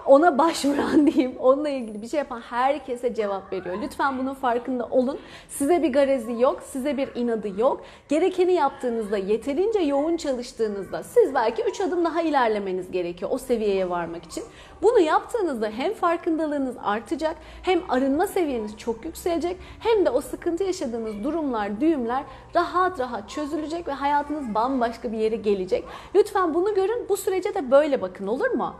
ona 0.05 0.37
başvuran 0.37 1.07
diyeyim, 1.11 1.35
onunla 1.39 1.69
ilgili 1.69 2.01
bir 2.01 2.07
şey 2.07 2.17
yapan 2.17 2.41
herkese 2.41 3.13
cevap 3.13 3.53
veriyor. 3.53 3.77
Lütfen 3.81 4.17
bunun 4.17 4.33
farkında 4.33 4.87
olun. 4.91 5.19
Size 5.49 5.83
bir 5.83 5.93
garezi 5.93 6.41
yok, 6.41 6.63
size 6.63 6.97
bir 6.97 7.09
inadı 7.15 7.61
yok. 7.61 7.81
Gerekeni 8.09 8.53
yaptığınızda, 8.53 9.17
yeterince 9.17 9.79
yoğun 9.79 10.17
çalıştığınızda 10.17 11.03
siz 11.03 11.33
belki 11.33 11.63
3 11.63 11.81
adım 11.81 12.05
daha 12.05 12.21
ilerlemeniz 12.21 12.91
gerekiyor 12.91 13.31
o 13.33 13.37
seviyeye 13.37 13.89
varmak 13.89 14.23
için. 14.23 14.43
Bunu 14.81 14.99
yaptığınızda 14.99 15.69
hem 15.69 15.93
farkındalığınız 15.93 16.75
artacak, 16.83 17.35
hem 17.61 17.81
arınma 17.89 18.27
seviyeniz 18.27 18.77
çok 18.77 19.05
yükselecek, 19.05 19.57
hem 19.79 20.05
de 20.05 20.09
o 20.09 20.21
sıkıntı 20.21 20.63
yaşadığınız 20.63 21.23
durumlar, 21.23 21.81
düğümler 21.81 22.23
rahat 22.55 22.99
rahat 22.99 23.29
çözülecek 23.29 23.87
ve 23.87 23.91
hayatınız 23.91 24.55
bambaşka 24.55 25.11
bir 25.11 25.17
yere 25.17 25.35
gelecek. 25.35 25.85
Lütfen 26.15 26.53
bunu 26.53 26.75
görün, 26.75 27.05
bu 27.09 27.17
sürece 27.17 27.53
de 27.53 27.71
böyle 27.71 28.01
bakın 28.01 28.27
olur 28.27 28.49
mu? 28.51 28.75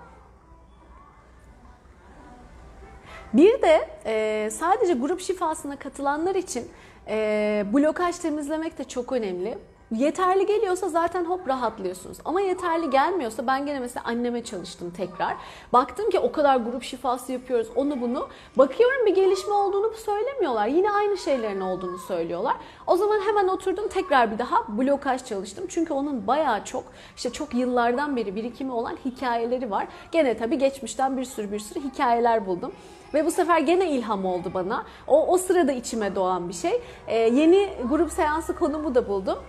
Bir 3.34 3.62
de 3.62 3.90
e, 4.06 4.50
sadece 4.52 4.94
grup 4.94 5.22
şifasına 5.22 5.76
katılanlar 5.76 6.36
için 6.36 6.68
e, 7.08 7.66
blokaj 7.74 8.18
temizlemek 8.18 8.78
de 8.78 8.84
çok 8.84 9.12
önemli. 9.12 9.58
Yeterli 9.92 10.46
geliyorsa 10.46 10.90
zaten 10.90 11.26
hop 11.26 11.48
rahatlıyorsunuz. 11.48 12.18
Ama 12.26 12.42
yeterli 12.42 12.90
gelmiyorsa 12.90 13.48
ben 13.48 13.66
gene 13.66 13.80
mesela 13.80 14.04
anneme 14.06 14.44
çalıştım 14.44 14.92
tekrar. 14.98 15.36
Baktım 15.74 16.10
ki 16.10 16.20
o 16.20 16.32
kadar 16.32 16.58
grup 16.58 16.84
şifası 16.84 17.32
yapıyoruz 17.32 17.68
onu 17.76 18.02
bunu. 18.02 18.28
Bakıyorum 18.58 19.06
bir 19.06 19.16
gelişme 19.16 19.54
olduğunu 19.54 19.94
söylemiyorlar. 19.94 20.68
Yine 20.68 20.92
aynı 20.92 21.18
şeylerin 21.18 21.62
olduğunu 21.62 21.98
söylüyorlar. 21.98 22.56
O 22.88 22.98
zaman 22.98 23.20
hemen 23.28 23.48
oturdum 23.48 23.88
tekrar 23.88 24.32
bir 24.32 24.38
daha 24.38 24.78
blokaj 24.78 25.26
çalıştım. 25.26 25.66
Çünkü 25.70 25.94
onun 25.94 26.28
bayağı 26.28 26.66
çok 26.66 26.84
işte 27.16 27.30
çok 27.30 27.54
yıllardan 27.54 28.16
beri 28.16 28.36
birikimi 28.36 28.72
olan 28.72 28.98
hikayeleri 29.06 29.72
var. 29.72 29.88
Gene 30.12 30.38
tabii 30.38 30.58
geçmişten 30.58 31.18
bir 31.18 31.26
sürü 31.26 31.52
bir 31.52 31.60
sürü 31.60 31.80
hikayeler 31.80 32.46
buldum. 32.46 32.72
Ve 33.14 33.26
bu 33.26 33.32
sefer 33.32 33.60
gene 33.60 33.92
ilham 33.92 34.26
oldu 34.26 34.52
bana. 34.54 34.86
O, 35.08 35.28
o 35.28 35.38
sırada 35.38 35.72
içime 35.72 36.16
doğan 36.16 36.50
bir 36.50 36.54
şey. 36.54 36.82
Ee, 37.08 37.18
yeni 37.18 37.70
grup 37.90 38.12
seansı 38.12 38.56
konumu 38.56 38.96
da 38.96 39.08
buldum. 39.08 39.40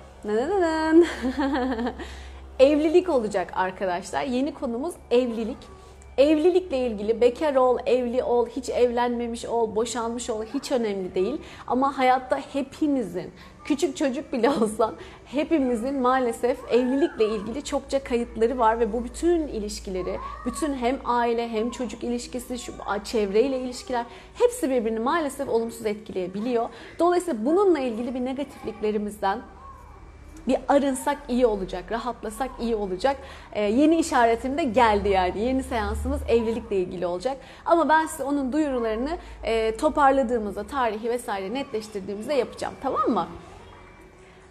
evlilik 2.58 3.08
olacak 3.08 3.52
arkadaşlar. 3.54 4.22
Yeni 4.22 4.54
konumuz 4.54 4.94
evlilik. 5.10 5.80
Evlilikle 6.18 6.86
ilgili 6.86 7.20
bekar 7.20 7.54
ol, 7.54 7.78
evli 7.86 8.22
ol, 8.22 8.46
hiç 8.46 8.68
evlenmemiş 8.68 9.44
ol, 9.44 9.76
boşanmış 9.76 10.30
ol 10.30 10.44
hiç 10.54 10.72
önemli 10.72 11.14
değil. 11.14 11.40
Ama 11.66 11.98
hayatta 11.98 12.40
hepimizin, 12.52 13.32
küçük 13.64 13.96
çocuk 13.96 14.32
bile 14.32 14.50
olsan 14.60 14.94
hepimizin 15.24 16.00
maalesef 16.00 16.58
evlilikle 16.70 17.28
ilgili 17.28 17.64
çokça 17.64 18.04
kayıtları 18.04 18.58
var 18.58 18.80
ve 18.80 18.92
bu 18.92 19.04
bütün 19.04 19.48
ilişkileri, 19.48 20.18
bütün 20.46 20.74
hem 20.74 20.98
aile 21.04 21.48
hem 21.48 21.70
çocuk 21.70 22.04
ilişkisi, 22.04 22.58
şu 22.58 22.72
çevreyle 23.04 23.60
ilişkiler 23.60 24.06
hepsi 24.34 24.70
birbirini 24.70 25.00
maalesef 25.00 25.48
olumsuz 25.48 25.86
etkileyebiliyor. 25.86 26.68
Dolayısıyla 26.98 27.44
bununla 27.44 27.78
ilgili 27.78 28.14
bir 28.14 28.24
negatifliklerimizden 28.24 29.42
bir 30.48 30.56
arınsak 30.68 31.18
iyi 31.28 31.46
olacak, 31.46 31.92
rahatlasak 31.92 32.50
iyi 32.60 32.76
olacak. 32.76 33.16
Ee, 33.52 33.62
yeni 33.62 33.96
işaretim 33.96 34.58
de 34.58 34.64
geldi 34.64 35.08
yani. 35.08 35.40
Yeni 35.40 35.62
seansımız 35.62 36.20
evlilikle 36.28 36.76
ilgili 36.76 37.06
olacak. 37.06 37.36
Ama 37.64 37.88
ben 37.88 38.06
size 38.06 38.24
onun 38.24 38.52
duyurularını 38.52 39.18
e, 39.42 39.76
toparladığımızda, 39.76 40.64
tarihi 40.64 41.10
vesaire 41.10 41.54
netleştirdiğimizde 41.54 42.34
yapacağım. 42.34 42.74
Tamam 42.82 43.10
mı? 43.10 43.26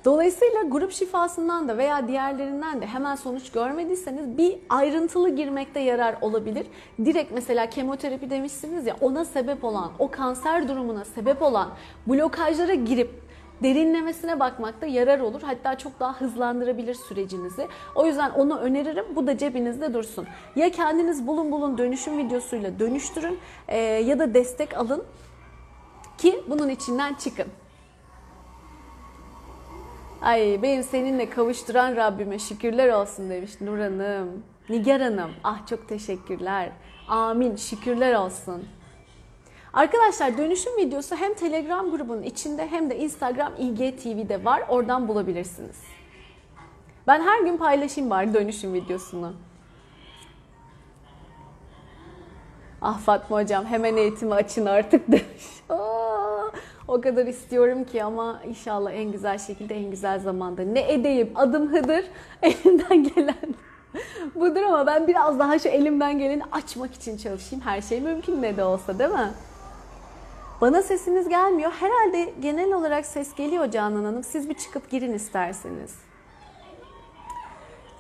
Dolayısıyla 0.06 0.64
grup 0.64 0.92
şifasından 0.92 1.68
da 1.68 1.78
veya 1.78 2.08
diğerlerinden 2.08 2.82
de 2.82 2.86
hemen 2.86 3.16
sonuç 3.16 3.52
görmediyseniz 3.52 4.38
bir 4.38 4.60
ayrıntılı 4.70 5.30
girmekte 5.30 5.80
yarar 5.80 6.16
olabilir. 6.22 6.68
Direkt 7.06 7.32
mesela 7.32 7.70
kemoterapi 7.70 8.30
demişsiniz 8.30 8.88
ya 8.88 8.96
ona 9.02 9.26
sebep 9.26 9.64
olan, 9.64 9.92
o 10.00 10.12
kanser 10.12 10.68
durumuna 10.68 11.06
sebep 11.06 11.42
olan 11.42 11.70
blokajlara 12.08 12.74
girip 12.74 13.29
derinlemesine 13.64 14.40
bakmakta 14.40 14.86
yarar 14.86 15.20
olur. 15.20 15.42
Hatta 15.42 15.78
çok 15.78 16.00
daha 16.00 16.22
hızlandırabilir 16.22 16.94
sürecinizi. 16.94 17.68
O 17.96 18.06
yüzden 18.06 18.30
onu 18.30 18.58
öneririm. 18.58 19.06
Bu 19.16 19.28
da 19.28 19.38
cebinizde 19.38 19.94
dursun. 19.94 20.28
Ya 20.56 20.72
kendiniz 20.72 21.28
bulun 21.28 21.52
bulun 21.52 21.78
dönüşüm 21.78 22.18
videosuyla 22.18 22.80
dönüştürün 22.80 23.40
e, 23.68 23.78
ya 23.80 24.20
da 24.20 24.34
destek 24.34 24.78
alın. 24.78 25.04
ki 26.18 26.44
bunun 26.48 26.70
içinden 26.70 27.14
çıkın. 27.14 27.48
Ay 30.22 30.60
benim 30.62 30.84
seninle 30.84 31.30
kavuşturan 31.30 31.96
Rabbime 31.96 32.40
şükürler 32.40 32.90
olsun 32.90 33.30
demiş 33.30 33.62
Nur 33.62 33.80
Hanım. 33.80 34.44
Nigar 34.70 35.02
Hanım 35.02 35.32
ah 35.44 35.68
çok 35.68 35.90
teşekkürler. 35.90 36.72
Amin 37.08 37.56
şükürler 37.56 38.16
olsun. 38.16 38.64
Arkadaşlar 39.74 40.38
dönüşüm 40.38 40.78
videosu 40.78 41.16
hem 41.16 41.34
Telegram 41.34 41.92
grubunun 41.92 42.24
içinde 42.24 42.68
hem 42.68 42.90
de 42.90 42.98
Instagram 42.98 43.54
IGTV'de 43.58 44.46
var. 44.46 44.64
Oradan 44.70 45.08
bulabilirsiniz. 45.08 45.78
Ben 47.08 47.22
her 47.22 47.42
gün 47.42 47.58
paylaşayım 47.58 48.10
bari 48.10 48.34
dönüşüm 48.34 48.74
videosunu. 48.74 49.34
Ah 52.82 53.00
Fatma 53.00 53.42
hocam 53.42 53.66
hemen 53.66 53.98
eğitimi 53.98 54.34
açın 54.34 54.66
artık 54.66 55.08
demiş. 55.08 55.64
O 56.88 57.02
kadar 57.02 57.26
istiyorum 57.26 57.84
ki 57.84 58.04
ama 58.04 58.42
inşallah 58.48 58.92
en 58.92 59.12
güzel 59.12 59.38
şekilde 59.38 59.76
en 59.76 59.92
güzel 59.92 60.20
zamanda. 60.20 60.62
Ne 60.62 60.94
edeyim 60.94 61.32
adım 61.36 61.74
Hıdır 61.74 62.06
elimden 62.42 63.04
gelen 63.04 63.56
budur 64.36 64.62
ama 64.62 64.88
ben 64.88 65.08
biraz 65.08 65.40
daha 65.40 65.60
şu 65.60 65.70
elimden 65.70 66.20
geleni 66.20 66.44
açmak 66.52 66.94
için 66.94 67.18
çalışayım. 67.18 67.66
Her 67.66 67.82
şey 67.82 68.02
mümkün 68.02 68.42
ne 68.42 68.58
de 68.58 68.64
olsa 68.64 69.00
değil 69.00 69.10
mi? 69.10 69.30
Bana 70.62 70.82
sesiniz 70.82 71.30
gelmiyor. 71.30 71.72
Herhalde 71.72 72.34
genel 72.42 72.74
olarak 72.74 73.06
ses 73.06 73.36
geliyor 73.36 73.72
Canan 73.72 74.04
Hanım. 74.04 74.24
Siz 74.24 74.50
bir 74.50 74.54
çıkıp 74.54 74.90
girin 74.90 75.14
isterseniz. 75.14 75.96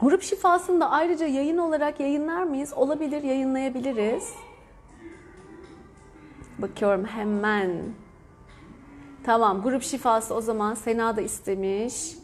Grup 0.02 0.22
şifasını 0.22 0.80
da 0.82 0.90
ayrıca 0.90 1.26
yayın 1.28 1.58
olarak 1.58 2.00
yayınlar 2.00 2.44
mıyız? 2.44 2.74
Olabilir, 2.74 3.24
yayınlayabiliriz. 3.24 4.34
Bakıyorum 6.58 7.06
hemen. 7.06 7.72
Tamam, 9.24 9.62
grup 9.62 9.84
şifası 9.84 10.36
o 10.36 10.42
zaman 10.42 10.74
Sena 10.74 11.16
da 11.16 11.22
istemiş. 11.22 12.16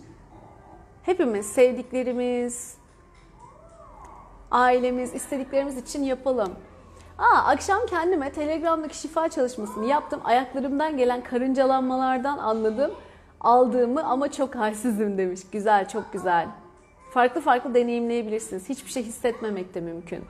Hepimiz, 1.04 1.46
sevdiklerimiz, 1.46 2.77
ailemiz, 4.51 5.13
istediklerimiz 5.13 5.77
için 5.77 6.04
yapalım. 6.04 6.56
Aa, 7.17 7.38
akşam 7.45 7.86
kendime 7.86 8.31
Telegram'daki 8.31 8.98
şifa 8.98 9.29
çalışmasını 9.29 9.86
yaptım. 9.86 10.22
Ayaklarımdan 10.24 10.98
gelen 10.98 11.24
karıncalanmalardan 11.24 12.38
anladım. 12.38 12.91
Aldığımı 13.41 14.03
ama 14.03 14.31
çok 14.31 14.55
halsizim 14.55 15.17
demiş. 15.17 15.41
Güzel, 15.51 15.88
çok 15.88 16.13
güzel. 16.13 16.48
Farklı 17.13 17.41
farklı 17.41 17.74
deneyimleyebilirsiniz. 17.74 18.69
Hiçbir 18.69 18.91
şey 18.91 19.03
hissetmemek 19.03 19.74
de 19.74 19.81
mümkün. 19.81 20.24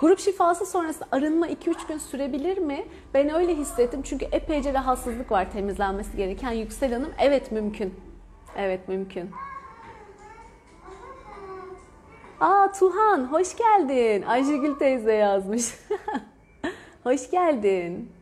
Grup 0.00 0.18
şifası 0.18 0.66
sonrası 0.66 1.04
arınma 1.12 1.48
2-3 1.48 1.88
gün 1.88 1.98
sürebilir 1.98 2.58
mi? 2.58 2.86
Ben 3.14 3.34
öyle 3.34 3.54
hissettim 3.54 4.02
çünkü 4.02 4.24
epeyce 4.24 4.74
rahatsızlık 4.74 5.32
var 5.32 5.50
temizlenmesi 5.52 6.16
gereken 6.16 6.50
Yüksel 6.52 6.92
Hanım. 6.92 7.12
Evet 7.18 7.52
mümkün. 7.52 7.94
Evet 8.56 8.88
mümkün. 8.88 9.30
Aa 12.40 12.72
Tuhan 12.78 13.24
hoş 13.32 13.56
geldin. 13.56 14.22
Ayşegül 14.22 14.74
teyze 14.74 15.12
yazmış. 15.12 15.74
hoş 17.04 17.30
geldin. 17.30 18.12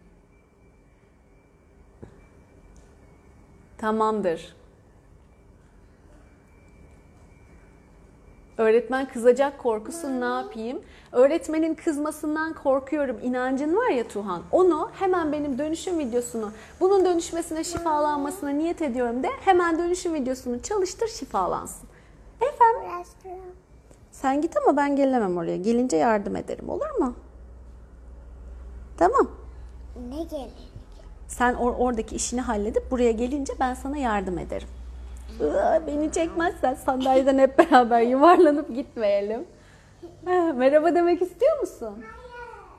Tamamdır. 3.78 4.56
Öğretmen 8.58 9.08
kızacak 9.08 9.58
korkusun 9.58 10.20
ne 10.20 10.24
yapayım? 10.24 10.82
Öğretmenin 11.12 11.74
kızmasından 11.74 12.54
korkuyorum 12.54 13.18
inancın 13.22 13.76
var 13.76 13.90
ya 13.90 14.08
Tuhan. 14.08 14.42
Onu 14.52 14.90
hemen 14.98 15.32
benim 15.32 15.58
dönüşüm 15.58 15.98
videosunu, 15.98 16.50
bunun 16.80 17.04
dönüşmesine 17.04 17.64
şifalanmasına 17.64 18.50
niyet 18.50 18.82
ediyorum 18.82 19.22
de 19.22 19.28
hemen 19.44 19.78
dönüşüm 19.78 20.14
videosunu 20.14 20.62
çalıştır 20.62 21.08
şifalansın. 21.08 21.88
Efendim? 22.40 22.90
Sen 24.24 24.40
git 24.40 24.56
ama 24.56 24.76
ben 24.76 24.96
gelemem 24.96 25.36
oraya. 25.36 25.56
Gelince 25.56 25.96
yardım 25.96 26.36
ederim 26.36 26.68
olur 26.68 26.90
mu? 26.98 27.14
Tamam. 28.96 29.30
Ne 30.08 30.22
gelir? 30.22 30.50
Sen 31.28 31.54
or- 31.54 31.76
oradaki 31.76 32.16
işini 32.16 32.40
halledip 32.40 32.90
buraya 32.90 33.12
gelince 33.12 33.52
ben 33.60 33.74
sana 33.74 33.96
yardım 33.96 34.38
ederim. 34.38 34.68
Iı, 35.40 35.82
beni 35.86 36.12
çekmezsen 36.12 36.74
sandalyeden 36.74 37.38
hep 37.38 37.58
beraber 37.58 38.00
yuvarlanıp 38.00 38.74
gitmeyelim. 38.74 39.44
Ha, 40.24 40.52
Merhaba 40.56 40.94
demek 40.94 41.22
istiyor 41.22 41.60
musun? 41.60 42.04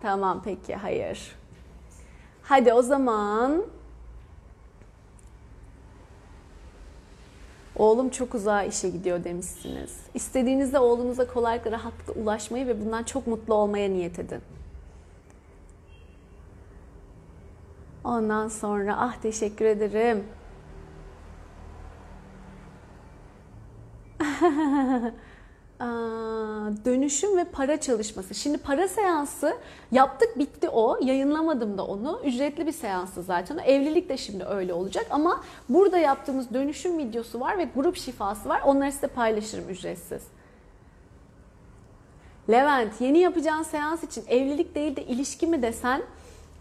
Tamam 0.02 0.42
peki 0.46 0.76
hayır. 0.76 1.36
Hadi 2.44 2.74
o 2.74 2.82
zaman 2.82 3.64
Oğlum 7.76 8.10
çok 8.10 8.36
uzağa 8.36 8.64
işe 8.64 8.90
gidiyor 8.90 9.24
demişsiniz. 9.24 9.98
İstediğinizde 10.14 10.80
oğlunuza 10.80 11.28
kolaylıkla 11.28 11.72
rahatlıkla 11.72 12.22
ulaşmayı 12.22 12.68
ve 12.68 12.86
bundan 12.86 13.04
çok 13.04 13.28
mutlu 13.28 13.54
olmaya 13.54 13.90
niyet 13.90 14.20
edin. 14.20 14.42
Ondan 18.04 18.48
sonra 18.48 18.98
ah 19.00 19.16
teşekkür 19.16 19.66
ederim. 19.66 20.24
Aa, 25.80 25.86
dönüşüm 26.86 27.38
ve 27.38 27.44
para 27.44 27.80
çalışması. 27.80 28.36
Şimdi 28.36 28.58
para 28.58 28.88
seansı 28.88 29.58
yaptık 29.92 30.40
bitti 30.40 30.70
o. 30.70 30.98
Yayınlamadım 31.02 31.78
da 31.78 31.86
onu. 31.86 32.22
Ücretli 32.26 32.68
bir 32.68 32.72
seansı 32.72 33.24
zaten. 33.24 33.58
Evlilik 33.58 34.10
de 34.10 34.18
şimdi 34.18 34.44
öyle 34.44 34.74
olacak 34.74 35.06
ama 35.10 35.44
burada 35.70 35.98
yaptığımız 35.98 36.54
dönüşüm 36.54 36.98
videosu 36.98 37.40
var 37.40 37.58
ve 37.58 37.68
grup 37.76 37.98
şifası 37.98 38.50
var. 38.50 38.62
Onları 38.66 38.92
size 38.92 39.08
paylaşırım 39.08 39.70
ücretsiz. 39.70 40.24
Levent 42.50 43.02
yeni 43.02 43.20
yapacağın 43.20 43.64
seans 43.64 44.04
için 44.04 44.24
evlilik 44.28 44.76
değil 44.76 44.96
de 44.96 45.06
ilişki 45.06 45.48
mi 45.48 45.62
desen 45.62 46.02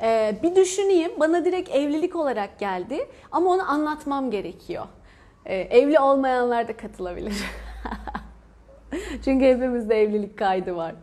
ee, 0.02 0.38
bir 0.42 0.56
düşüneyim. 0.56 1.12
Bana 1.20 1.44
direkt 1.44 1.70
evlilik 1.70 2.16
olarak 2.16 2.58
geldi 2.58 3.08
ama 3.32 3.50
onu 3.50 3.70
anlatmam 3.70 4.30
gerekiyor. 4.30 4.86
Ee, 5.46 5.56
evli 5.56 6.00
olmayanlar 6.00 6.68
da 6.68 6.76
katılabilir. 6.76 7.34
Çünkü 9.24 9.44
hepimizde 9.44 10.02
evlilik 10.02 10.38
kaydı 10.38 10.76
var. 10.76 10.94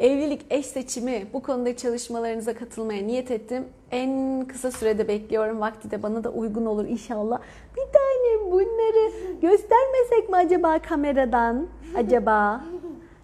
Evlilik, 0.00 0.46
eş 0.50 0.66
seçimi 0.66 1.26
bu 1.32 1.42
konuda 1.42 1.76
çalışmalarınıza 1.76 2.54
katılmaya 2.54 3.02
niyet 3.02 3.30
ettim. 3.30 3.64
En 3.90 4.44
kısa 4.48 4.70
sürede 4.70 5.08
bekliyorum. 5.08 5.60
Vakti 5.60 5.90
de 5.90 6.02
bana 6.02 6.24
da 6.24 6.30
uygun 6.30 6.66
olur 6.66 6.84
inşallah. 6.84 7.40
Bir 7.76 7.92
tane 7.92 8.52
bunları 8.52 9.12
göstermesek 9.40 10.28
mi 10.30 10.36
acaba 10.36 10.78
kameradan? 10.78 11.66
Acaba? 11.96 12.64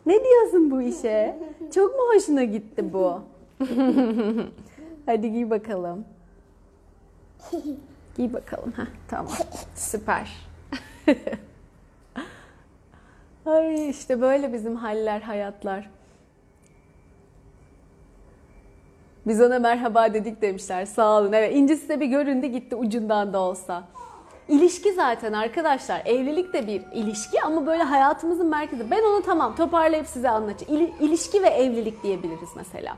Ne 0.06 0.24
diyorsun 0.24 0.70
bu 0.70 0.82
işe? 0.82 1.38
Çok 1.74 1.94
mu 1.94 2.00
hoşuna 2.14 2.44
gitti 2.44 2.92
bu? 2.92 3.20
Hadi 5.06 5.32
giy 5.32 5.50
bakalım. 5.50 6.04
Giy 8.16 8.32
bakalım. 8.32 8.72
Heh, 8.76 8.86
tamam. 9.08 9.32
Süper. 9.74 10.36
Ay 13.48 13.88
işte 13.90 14.20
böyle 14.20 14.52
bizim 14.52 14.76
haller, 14.76 15.20
hayatlar. 15.20 15.90
Biz 19.26 19.40
ona 19.40 19.58
merhaba 19.58 20.14
dedik 20.14 20.42
demişler. 20.42 20.84
Sağ 20.86 21.18
olun. 21.18 21.32
Evet 21.32 21.56
İnci 21.56 21.76
size 21.76 22.00
bir 22.00 22.06
göründü 22.06 22.46
gitti 22.46 22.76
ucundan 22.76 23.32
da 23.32 23.38
olsa. 23.38 23.84
İlişki 24.48 24.92
zaten 24.92 25.32
arkadaşlar. 25.32 26.02
Evlilik 26.06 26.52
de 26.52 26.66
bir 26.66 26.82
ilişki 26.92 27.42
ama 27.42 27.66
böyle 27.66 27.82
hayatımızın 27.82 28.46
merkezi. 28.46 28.90
Ben 28.90 29.02
onu 29.02 29.22
tamam 29.22 29.56
toparlayıp 29.56 30.06
size 30.06 30.30
anlatacağım. 30.30 30.74
İli- 30.82 30.92
İlişki 31.00 31.42
ve 31.42 31.48
evlilik 31.48 32.02
diyebiliriz 32.02 32.48
mesela. 32.56 32.96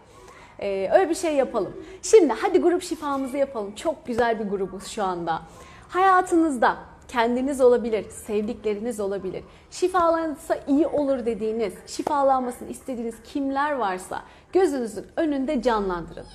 Ee, 0.58 0.88
öyle 0.92 1.10
bir 1.10 1.14
şey 1.14 1.34
yapalım. 1.34 1.72
Şimdi 2.02 2.32
hadi 2.32 2.58
grup 2.58 2.82
şifamızı 2.82 3.36
yapalım. 3.36 3.74
Çok 3.74 4.06
güzel 4.06 4.38
bir 4.38 4.44
grubuz 4.44 4.86
şu 4.86 5.04
anda. 5.04 5.42
Hayatınızda 5.88 6.76
kendiniz 7.10 7.60
olabilir, 7.60 8.10
sevdikleriniz 8.10 9.00
olabilir. 9.00 9.44
Şifalanırsa 9.70 10.58
iyi 10.68 10.86
olur 10.86 11.26
dediğiniz, 11.26 11.74
şifalanmasını 11.86 12.68
istediğiniz 12.68 13.14
kimler 13.24 13.72
varsa 13.72 14.22
gözünüzün 14.52 15.06
önünde 15.16 15.62
canlandırın. 15.62 16.26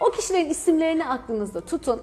O 0.00 0.10
kişilerin 0.10 0.50
isimlerini 0.50 1.06
aklınızda 1.06 1.60
tutun. 1.60 2.02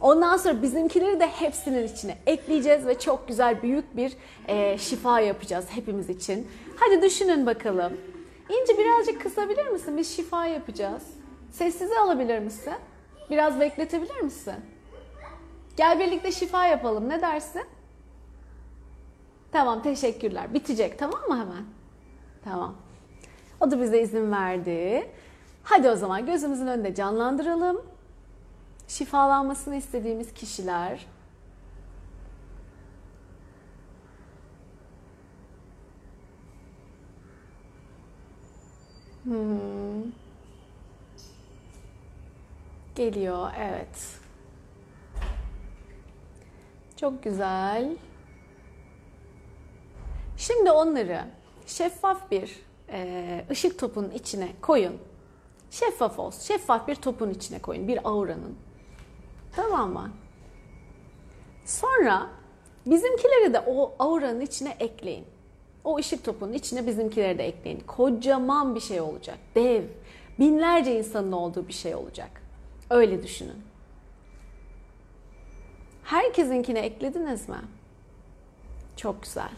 Ondan 0.00 0.36
sonra 0.36 0.62
bizimkileri 0.62 1.20
de 1.20 1.26
hepsinin 1.26 1.88
içine 1.88 2.18
ekleyeceğiz 2.26 2.86
ve 2.86 2.98
çok 2.98 3.28
güzel 3.28 3.62
büyük 3.62 3.96
bir 3.96 4.12
e, 4.48 4.78
şifa 4.78 5.20
yapacağız 5.20 5.66
hepimiz 5.68 6.10
için. 6.10 6.48
Hadi 6.76 7.02
düşünün 7.02 7.46
bakalım. 7.46 7.92
İnci 8.48 8.78
birazcık 8.78 9.22
kısabilir 9.22 9.66
misin? 9.66 9.96
Biz 9.96 10.16
şifa 10.16 10.46
yapacağız. 10.46 11.02
Sessize 11.50 11.98
alabilir 11.98 12.38
misin? 12.38 12.72
Biraz 13.30 13.60
bekletebilir 13.60 14.20
misin? 14.20 14.54
Gel 15.76 15.98
birlikte 15.98 16.32
şifa 16.32 16.66
yapalım. 16.66 17.08
Ne 17.08 17.22
dersin? 17.22 17.64
Tamam 19.52 19.82
teşekkürler. 19.82 20.54
Bitecek 20.54 20.98
tamam 20.98 21.20
mı 21.28 21.34
hemen? 21.40 21.64
Tamam. 22.44 22.74
O 23.60 23.70
da 23.70 23.80
bize 23.80 24.02
izin 24.02 24.32
verdi. 24.32 25.10
Hadi 25.62 25.90
o 25.90 25.96
zaman 25.96 26.26
gözümüzün 26.26 26.66
önünde 26.66 26.94
canlandıralım. 26.94 27.82
Şifalanmasını 28.88 29.76
istediğimiz 29.76 30.34
kişiler. 30.34 31.06
Hmm. 39.24 40.12
Geliyor, 42.94 43.50
evet. 43.58 44.25
Çok 46.96 47.22
güzel. 47.22 47.96
Şimdi 50.36 50.70
onları 50.70 51.24
şeffaf 51.66 52.30
bir 52.30 52.56
e, 52.88 53.44
ışık 53.50 53.78
topunun 53.78 54.10
içine 54.10 54.48
koyun. 54.62 54.98
Şeffaf 55.70 56.18
olsun. 56.18 56.40
Şeffaf 56.40 56.88
bir 56.88 56.94
topun 56.94 57.30
içine 57.30 57.58
koyun. 57.58 57.88
Bir 57.88 58.08
auranın. 58.08 58.56
Tamam 59.56 59.92
mı? 59.92 60.10
Sonra 61.64 62.26
bizimkileri 62.86 63.54
de 63.54 63.60
o 63.66 63.94
auranın 63.98 64.40
içine 64.40 64.76
ekleyin. 64.80 65.24
O 65.84 65.96
ışık 65.96 66.24
topunun 66.24 66.52
içine 66.52 66.86
bizimkileri 66.86 67.38
de 67.38 67.46
ekleyin. 67.46 67.80
Kocaman 67.86 68.74
bir 68.74 68.80
şey 68.80 69.00
olacak. 69.00 69.38
Dev. 69.54 69.82
Binlerce 70.38 70.98
insanın 70.98 71.32
olduğu 71.32 71.68
bir 71.68 71.72
şey 71.72 71.94
olacak. 71.94 72.42
Öyle 72.90 73.22
düşünün. 73.22 73.65
Herkesinkine 76.06 76.78
eklediniz 76.78 77.48
mi? 77.48 77.60
Çok 78.96 79.22
güzel. 79.22 79.50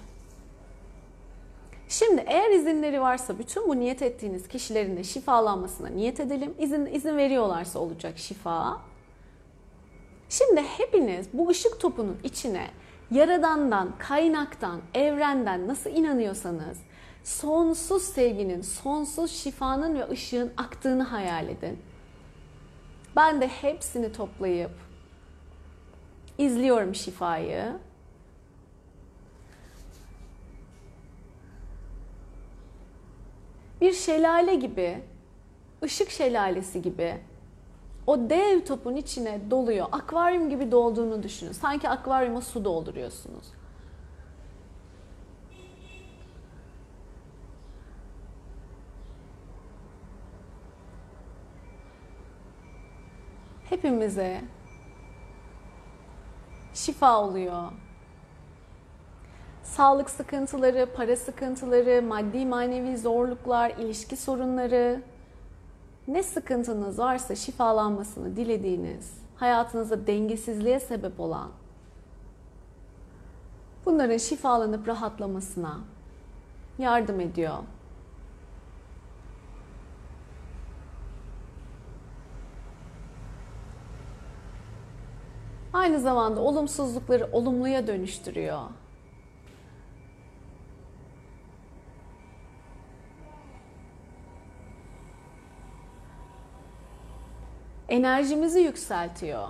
Şimdi 1.88 2.24
eğer 2.26 2.50
izinleri 2.50 3.00
varsa 3.00 3.38
bütün 3.38 3.68
bu 3.68 3.80
niyet 3.80 4.02
ettiğiniz 4.02 4.48
kişilerin 4.48 4.96
de 4.96 5.04
şifalanmasına 5.04 5.88
niyet 5.88 6.20
edelim. 6.20 6.54
İzin, 6.58 6.87
izin 6.87 7.16
veriyorlarsa 7.16 7.78
olacak 7.78 8.18
şifa. 8.18 8.80
Şimdi 10.28 10.62
hepiniz 10.62 11.26
bu 11.32 11.48
ışık 11.48 11.80
topunun 11.80 12.18
içine 12.24 12.70
yaradandan, 13.11 13.92
kaynaktan, 13.98 14.80
evrenden 14.94 15.68
nasıl 15.68 15.90
inanıyorsanız 15.90 16.78
sonsuz 17.24 18.02
sevginin, 18.02 18.62
sonsuz 18.62 19.30
şifanın 19.30 19.98
ve 19.98 20.08
ışığın 20.11 20.52
aktığını 20.56 21.02
hayal 21.02 21.48
edin. 21.48 21.78
Ben 23.16 23.40
de 23.40 23.48
hepsini 23.48 24.12
toplayıp 24.12 24.88
izliyorum 26.38 26.94
şifayı. 26.94 27.72
Bir 33.81 33.92
şelale 33.92 34.55
gibi, 34.55 35.03
ışık 35.83 36.11
şelalesi 36.11 36.83
gibi 36.83 37.20
o 38.07 38.31
dev 38.31 38.64
topun 38.64 38.96
içine 38.96 39.40
doluyor. 39.51 39.87
Akvaryum 39.92 40.51
gibi 40.51 40.70
dolduğunu 40.72 41.22
düşünün. 41.22 41.53
Sanki 41.53 41.88
akvaryuma 41.88 42.40
su 42.40 42.64
dolduruyorsunuz. 42.64 43.44
Hepimize 53.70 54.42
şifa 56.78 57.20
oluyor. 57.20 57.62
Sağlık 59.62 60.10
sıkıntıları, 60.10 60.88
para 60.96 61.16
sıkıntıları, 61.16 62.02
maddi 62.02 62.46
manevi 62.46 62.98
zorluklar, 62.98 63.70
ilişki 63.70 64.16
sorunları, 64.16 65.02
ne 66.08 66.22
sıkıntınız 66.22 66.98
varsa 66.98 67.34
şifalanmasını 67.34 68.36
dilediğiniz, 68.36 69.12
hayatınızda 69.36 70.06
dengesizliğe 70.06 70.80
sebep 70.80 71.20
olan 71.20 71.50
bunların 73.86 74.16
şifalanıp 74.16 74.88
rahatlamasına 74.88 75.80
yardım 76.78 77.20
ediyor. 77.20 77.58
Aynı 85.88 86.01
zamanda 86.01 86.40
olumsuzlukları 86.40 87.29
olumluya 87.33 87.87
dönüştürüyor. 87.87 88.62
enerjimizi 97.88 98.61
yükseltiyor. 98.61 99.48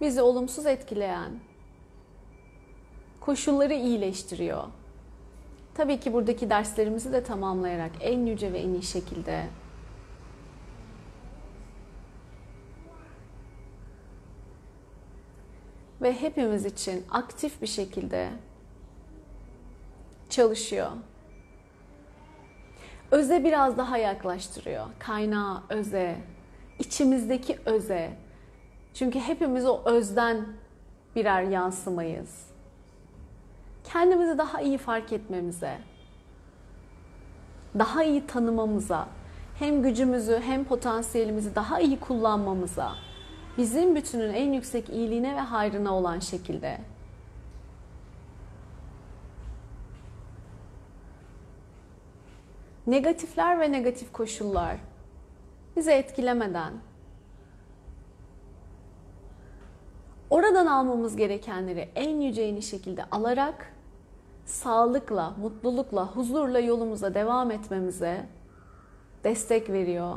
Bizi 0.00 0.22
olumsuz 0.22 0.66
etkileyen 0.66 1.30
koşulları 3.20 3.74
iyileştiriyor. 3.74 4.64
Tabii 5.74 6.00
ki 6.00 6.12
buradaki 6.12 6.50
derslerimizi 6.50 7.12
de 7.12 7.22
tamamlayarak 7.22 7.92
en 8.00 8.26
yüce 8.26 8.52
ve 8.52 8.58
en 8.58 8.68
iyi 8.68 8.82
şekilde 8.82 9.46
ve 16.04 16.20
hepimiz 16.20 16.66
için 16.66 17.04
aktif 17.10 17.62
bir 17.62 17.66
şekilde 17.66 18.30
çalışıyor 20.30 20.90
öze 23.14 23.44
biraz 23.44 23.78
daha 23.78 23.98
yaklaştırıyor. 23.98 24.86
Kaynağı 24.98 25.62
öze, 25.68 26.16
içimizdeki 26.78 27.58
öze. 27.66 28.10
Çünkü 28.94 29.18
hepimiz 29.20 29.66
o 29.66 29.80
özden 29.84 30.46
birer 31.16 31.42
yansımayız. 31.42 32.46
Kendimizi 33.84 34.38
daha 34.38 34.60
iyi 34.60 34.78
fark 34.78 35.12
etmemize, 35.12 35.78
daha 37.78 38.04
iyi 38.04 38.26
tanımamıza, 38.26 39.08
hem 39.58 39.82
gücümüzü 39.82 40.40
hem 40.44 40.64
potansiyelimizi 40.64 41.54
daha 41.54 41.80
iyi 41.80 42.00
kullanmamıza, 42.00 42.94
bizim 43.58 43.96
bütünün 43.96 44.34
en 44.34 44.52
yüksek 44.52 44.88
iyiliğine 44.88 45.36
ve 45.36 45.40
hayrına 45.40 45.96
olan 45.96 46.18
şekilde 46.18 46.78
negatifler 52.86 53.60
ve 53.60 53.72
negatif 53.72 54.12
koşullar 54.12 54.76
bizi 55.76 55.90
etkilemeden 55.90 56.72
oradan 60.30 60.66
almamız 60.66 61.16
gerekenleri 61.16 61.88
en 61.94 62.20
yüce 62.20 62.42
en 62.42 62.60
şekilde 62.60 63.04
alarak 63.04 63.74
sağlıkla, 64.44 65.34
mutlulukla, 65.40 66.06
huzurla 66.06 66.60
yolumuza 66.60 67.14
devam 67.14 67.50
etmemize 67.50 68.26
destek 69.24 69.70
veriyor. 69.70 70.16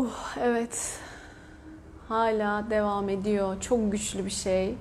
Uh, 0.00 0.36
evet 0.40 1.00
hala 2.08 2.70
devam 2.70 3.08
ediyor. 3.08 3.60
Çok 3.60 3.92
güçlü 3.92 4.24
bir 4.24 4.30
şey. 4.30 4.74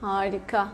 Harika. 0.00 0.68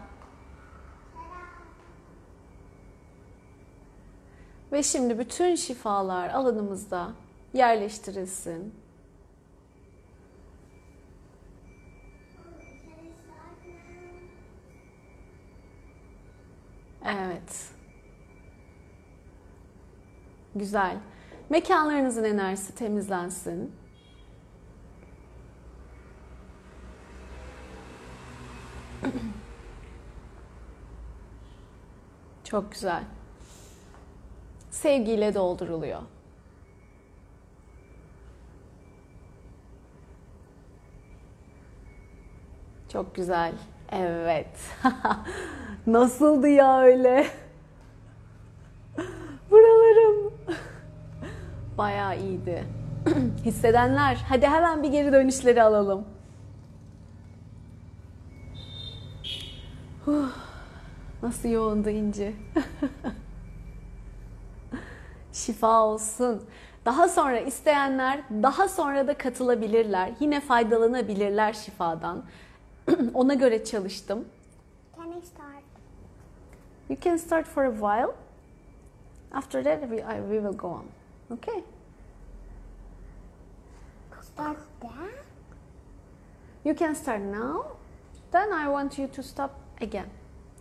Ve 4.72 4.82
şimdi 4.82 5.18
bütün 5.18 5.54
şifalar 5.54 6.28
alanımızda 6.28 7.10
yerleştirilsin. 7.54 8.74
Evet. 17.04 17.79
Güzel. 20.54 20.96
Mekanlarınızın 21.50 22.24
enerjisi 22.24 22.74
temizlensin. 22.74 23.72
Çok 32.44 32.72
güzel. 32.72 33.04
Sevgiyle 34.70 35.34
dolduruluyor. 35.34 36.02
Çok 42.92 43.14
güzel. 43.14 43.52
Evet. 43.92 44.60
Nasıldı 45.86 46.48
ya 46.48 46.80
öyle? 46.80 47.26
Bayağı 51.80 52.18
iyiydi. 52.18 52.64
Hissedenler, 53.44 54.24
hadi 54.28 54.46
hemen 54.46 54.82
bir 54.82 54.88
geri 54.88 55.12
dönüşleri 55.12 55.62
alalım. 55.62 56.04
Huh, 60.04 60.28
Nasıl 61.22 61.48
yoğundu 61.48 61.90
İnci. 61.90 62.36
Şifa 65.32 65.82
olsun. 65.84 66.42
Daha 66.84 67.08
sonra 67.08 67.38
isteyenler 67.38 68.20
daha 68.42 68.68
sonra 68.68 69.06
da 69.06 69.18
katılabilirler. 69.18 70.10
Yine 70.20 70.40
faydalanabilirler 70.40 71.52
şifadan. 71.52 72.22
Ona 73.14 73.34
göre 73.34 73.64
çalıştım. 73.64 74.24
Can 74.96 75.10
I 75.10 75.22
start? 75.22 75.64
You 76.88 76.98
can 77.00 77.16
start 77.16 77.46
for 77.46 77.64
a 77.64 77.72
while. 77.72 78.14
After 79.32 79.64
that, 79.64 79.80
we, 79.80 79.96
I, 79.96 80.20
we 80.30 80.40
will 80.40 80.58
go 80.58 80.68
on. 80.68 80.99
Okay? 81.30 81.62
Start 84.20 84.58
there? 84.80 85.24
You 86.64 86.74
can 86.74 86.94
start 86.94 87.20
now. 87.20 87.64
Then 88.32 88.52
I 88.52 88.68
want 88.68 88.98
you 88.98 89.08
to 89.08 89.22
stop 89.22 89.50
again. 89.80 90.10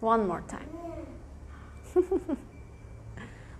One 0.01 0.27
more 0.27 0.43
time. 0.47 0.69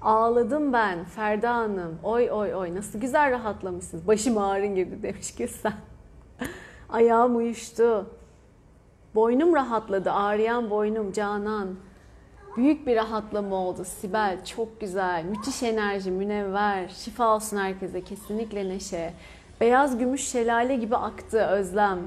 Ağladım 0.02 0.74
ben 0.74 1.06
Ferda 1.06 1.56
Hanım. 1.56 2.00
Oy 2.04 2.32
oy 2.32 2.56
oy 2.56 2.76
nasıl 2.76 3.00
güzel 3.00 3.32
rahatlamışsınız. 3.32 4.08
Başım 4.08 4.38
ağrın 4.38 4.76
girdi 4.76 5.04
demiş 5.04 5.36
ki 5.36 5.48
sen. 5.48 5.74
Ayağım 6.90 7.36
uyuştu. 7.36 8.10
Boynum 9.16 9.56
rahatladı. 9.56 10.12
Ağrıyan 10.12 10.70
boynum 10.70 11.12
Canan. 11.12 11.76
Büyük 12.58 12.88
bir 12.88 12.96
rahatlama 12.96 13.56
oldu 13.56 13.86
Sibel. 13.86 14.46
Çok 14.46 14.82
güzel. 14.82 15.24
Müthiş 15.24 15.64
enerji, 15.64 16.12
münevver. 16.12 16.88
Şifa 16.88 17.36
olsun 17.36 17.58
herkese. 17.58 18.04
Kesinlikle 18.04 18.70
neşe. 18.70 19.14
Beyaz 19.62 19.98
gümüş 19.98 20.28
şelale 20.28 20.76
gibi 20.76 20.96
aktı 20.96 21.38
Özlem. 21.40 22.00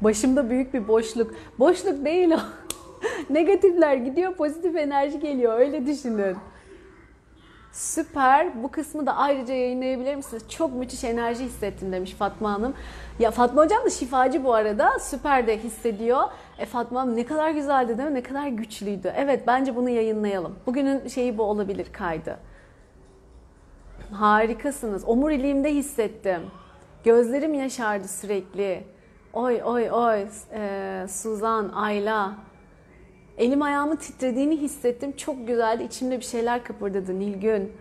Başımda 0.00 0.50
büyük 0.50 0.74
bir 0.74 0.88
boşluk. 0.88 1.34
Boşluk 1.58 2.04
değil 2.04 2.30
o. 2.30 2.38
Negatifler 3.30 3.96
gidiyor, 3.96 4.34
pozitif 4.34 4.76
enerji 4.76 5.20
geliyor. 5.20 5.60
Öyle 5.60 5.86
düşünün. 5.86 6.36
Süper. 7.72 8.62
Bu 8.62 8.70
kısmı 8.70 9.06
da 9.06 9.16
ayrıca 9.16 9.54
yayınlayabilir 9.54 10.14
misiniz? 10.14 10.42
Çok 10.48 10.74
müthiş 10.74 11.04
enerji 11.04 11.44
hissettim 11.44 11.92
demiş 11.92 12.12
Fatma 12.12 12.52
Hanım. 12.52 12.74
Ya 13.18 13.30
Fatma 13.30 13.62
Hocam 13.64 13.84
da 13.84 13.90
şifacı 13.90 14.44
bu 14.44 14.54
arada. 14.54 14.98
Süper 14.98 15.46
de 15.46 15.58
hissediyor. 15.58 16.22
E 16.58 16.66
Fatma 16.66 17.00
Hanım 17.00 17.16
ne 17.16 17.26
kadar 17.26 17.50
güzeldi 17.50 17.98
değil 17.98 18.08
mi? 18.08 18.14
Ne 18.14 18.22
kadar 18.22 18.48
güçlüydü. 18.48 19.12
Evet 19.16 19.46
bence 19.46 19.76
bunu 19.76 19.88
yayınlayalım. 19.90 20.56
Bugünün 20.66 21.08
şeyi 21.08 21.38
bu 21.38 21.42
olabilir 21.42 21.86
kaydı. 21.92 22.38
Harikasınız. 24.12 25.08
Omuriliğimde 25.08 25.74
hissettim. 25.74 26.40
Gözlerim 27.04 27.54
yaşardı 27.54 28.08
sürekli. 28.08 28.84
Oy 29.32 29.62
oy 29.64 29.90
oy. 29.90 30.26
Ee, 30.52 31.06
Suzan, 31.08 31.68
Ayla. 31.74 32.34
Elim 33.38 33.62
ayağımın 33.62 33.96
titrediğini 33.96 34.56
hissettim. 34.56 35.12
Çok 35.16 35.46
güzeldi. 35.46 35.82
İçimde 35.82 36.18
bir 36.18 36.24
şeyler 36.24 36.64
kıpırdadı 36.64 37.18
Nilgün. 37.18 37.72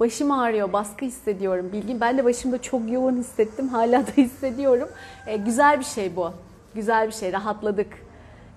Başım 0.00 0.30
ağrıyor, 0.30 0.72
baskı 0.72 1.04
hissediyorum. 1.04 1.70
Bilgin 1.72 2.00
ben 2.00 2.18
de 2.18 2.24
başımda 2.24 2.62
çok 2.62 2.90
yoğun 2.90 3.16
hissettim. 3.16 3.68
Hala 3.68 4.06
da 4.06 4.10
hissediyorum. 4.16 4.88
Ee, 5.26 5.36
güzel 5.36 5.78
bir 5.80 5.84
şey 5.84 6.16
bu. 6.16 6.32
Güzel 6.74 7.06
bir 7.06 7.12
şey. 7.12 7.32
Rahatladık. 7.32 7.92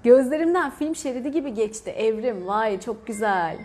Gözlerimden 0.03 0.69
film 0.69 0.95
şeridi 0.95 1.31
gibi 1.31 1.53
geçti. 1.53 1.89
Evrim. 1.89 2.47
Vay 2.47 2.79
çok 2.79 3.07
güzel. 3.07 3.57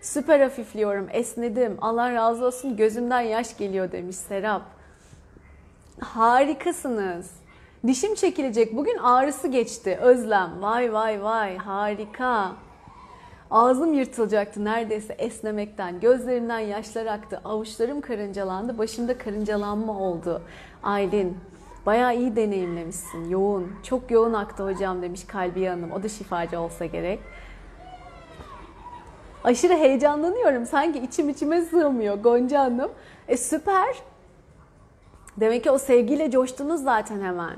Süper 0.00 0.40
hafifliyorum, 0.40 1.08
esnedim. 1.12 1.76
Allah 1.80 2.12
razı 2.12 2.46
olsun 2.46 2.76
gözümden 2.76 3.20
yaş 3.20 3.56
geliyor 3.56 3.92
demiş 3.92 4.16
Serap. 4.16 4.62
Harikasınız. 6.00 7.30
Dişim 7.86 8.14
çekilecek. 8.14 8.76
Bugün 8.76 8.98
ağrısı 8.98 9.48
geçti. 9.48 9.98
Özlem. 10.00 10.62
Vay 10.62 10.92
vay 10.92 11.22
vay. 11.22 11.56
Harika. 11.56 12.52
Ağzım 13.50 13.94
yırtılacaktı 13.94 14.64
neredeyse 14.64 15.12
esnemekten. 15.12 16.00
Gözlerimden 16.00 16.58
yaşlar 16.58 17.06
aktı. 17.06 17.40
Avuçlarım 17.44 18.00
karıncalandı. 18.00 18.78
Başımda 18.78 19.18
karıncalanma 19.18 20.00
oldu. 20.00 20.42
Aylin. 20.82 21.36
Bayağı 21.88 22.16
iyi 22.16 22.36
deneyimlemişsin. 22.36 23.28
Yoğun. 23.28 23.72
Çok 23.82 24.10
yoğun 24.10 24.32
aktı 24.32 24.64
hocam 24.64 25.02
demiş 25.02 25.24
Kalbiye 25.26 25.70
Hanım. 25.70 25.92
O 25.92 26.02
da 26.02 26.08
şifacı 26.08 26.60
olsa 26.60 26.86
gerek. 26.86 27.20
Aşırı 29.44 29.72
heyecanlanıyorum. 29.72 30.66
Sanki 30.66 30.98
içim 30.98 31.28
içime 31.28 31.62
sığmıyor 31.62 32.18
Gonca 32.18 32.60
Hanım. 32.60 32.90
E 33.28 33.36
süper. 33.36 33.96
Demek 35.36 35.64
ki 35.64 35.70
o 35.70 35.78
sevgiyle 35.78 36.30
coştunuz 36.30 36.82
zaten 36.82 37.20
hemen. 37.20 37.56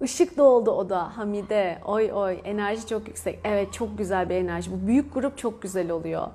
Işık 0.00 0.36
doldu 0.36 0.70
o 0.70 0.88
da 0.88 1.16
Hamide. 1.16 1.78
Oy 1.86 2.12
oy 2.12 2.38
enerji 2.44 2.86
çok 2.86 3.08
yüksek. 3.08 3.38
Evet 3.44 3.72
çok 3.72 3.98
güzel 3.98 4.28
bir 4.28 4.34
enerji. 4.34 4.70
Bu 4.72 4.86
büyük 4.86 5.14
grup 5.14 5.38
çok 5.38 5.62
güzel 5.62 5.90
oluyor. 5.90 6.26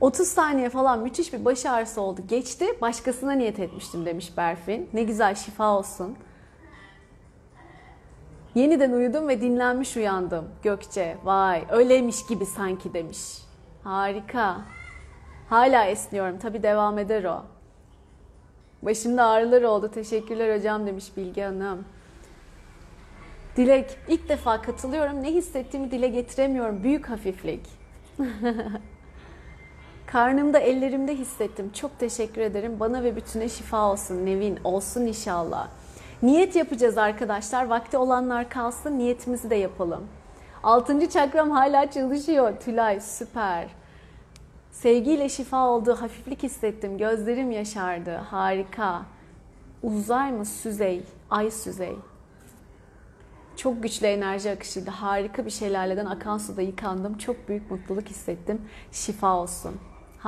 30 0.00 0.28
saniye 0.28 0.70
falan 0.70 1.00
müthiş 1.00 1.32
bir 1.32 1.44
baş 1.44 1.66
ağrısı 1.66 2.00
oldu. 2.00 2.20
Geçti. 2.28 2.66
Başkasına 2.80 3.32
niyet 3.32 3.60
etmiştim 3.60 4.06
demiş 4.06 4.36
Berfin. 4.36 4.90
Ne 4.92 5.02
güzel 5.02 5.34
şifa 5.34 5.78
olsun. 5.78 6.16
Yeniden 8.54 8.92
uyudum 8.92 9.28
ve 9.28 9.40
dinlenmiş 9.40 9.96
uyandım. 9.96 10.48
Gökçe, 10.62 11.16
vay 11.24 11.64
öyleymiş 11.70 12.26
gibi 12.26 12.46
sanki 12.46 12.94
demiş. 12.94 13.38
Harika. 13.84 14.56
Hala 15.48 15.84
esniyorum. 15.84 16.38
Tabii 16.38 16.62
devam 16.62 16.98
eder 16.98 17.24
o. 17.24 17.42
Başımda 18.82 19.24
ağrılar 19.24 19.62
oldu. 19.62 19.90
Teşekkürler 19.90 20.58
hocam 20.58 20.86
demiş 20.86 21.16
Bilge 21.16 21.44
Hanım. 21.44 21.84
Dilek, 23.56 23.98
ilk 24.08 24.28
defa 24.28 24.62
katılıyorum. 24.62 25.22
Ne 25.22 25.32
hissettiğimi 25.34 25.90
dile 25.90 26.08
getiremiyorum. 26.08 26.82
Büyük 26.82 27.08
hafiflik. 27.10 27.60
Karnımda, 30.12 30.58
ellerimde 30.58 31.14
hissettim. 31.14 31.70
Çok 31.74 31.98
teşekkür 31.98 32.40
ederim. 32.40 32.80
Bana 32.80 33.02
ve 33.02 33.16
bütüne 33.16 33.48
şifa 33.48 33.92
olsun. 33.92 34.26
Nevin, 34.26 34.58
olsun 34.64 35.06
inşallah. 35.06 35.68
Niyet 36.22 36.56
yapacağız 36.56 36.98
arkadaşlar. 36.98 37.66
Vakti 37.66 37.96
olanlar 37.96 38.50
kalsın. 38.50 38.98
Niyetimizi 38.98 39.50
de 39.50 39.54
yapalım. 39.54 40.06
Altıncı 40.62 41.08
çakram 41.08 41.50
hala 41.50 41.90
çalışıyor. 41.90 42.52
Tülay, 42.60 43.00
süper. 43.00 43.68
Sevgiyle 44.72 45.28
şifa 45.28 45.66
oldu. 45.68 45.96
Hafiflik 46.00 46.42
hissettim. 46.42 46.98
Gözlerim 46.98 47.50
yaşardı. 47.50 48.16
Harika. 48.16 49.02
Uzay 49.82 50.32
mı? 50.32 50.44
Süzey. 50.44 51.02
Ay 51.30 51.50
süzey. 51.50 51.96
Çok 53.56 53.82
güçlü 53.82 54.06
enerji 54.06 54.50
akışıydı. 54.50 54.90
Harika 54.90 55.46
bir 55.46 55.50
şelaleden 55.50 56.06
akan 56.06 56.38
suda 56.38 56.62
yıkandım. 56.62 57.18
Çok 57.18 57.48
büyük 57.48 57.70
mutluluk 57.70 58.08
hissettim. 58.08 58.62
Şifa 58.92 59.36
olsun. 59.36 59.76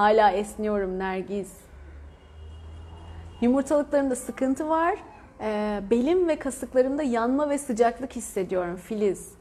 Hala 0.00 0.30
esniyorum 0.30 0.98
Nergiz. 0.98 1.52
Yumurtalıklarımda 3.40 4.16
sıkıntı 4.16 4.68
var. 4.68 4.98
Ee, 5.40 5.82
belim 5.90 6.28
ve 6.28 6.38
kasıklarımda 6.38 7.02
yanma 7.02 7.50
ve 7.50 7.58
sıcaklık 7.58 8.12
hissediyorum 8.12 8.76
Filiz. 8.76 9.34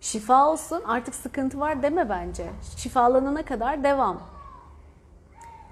Şifa 0.00 0.50
olsun 0.50 0.82
artık 0.86 1.14
sıkıntı 1.14 1.60
var 1.60 1.82
deme 1.82 2.08
bence. 2.08 2.46
Şifalanana 2.76 3.42
kadar 3.42 3.84
devam. 3.84 4.22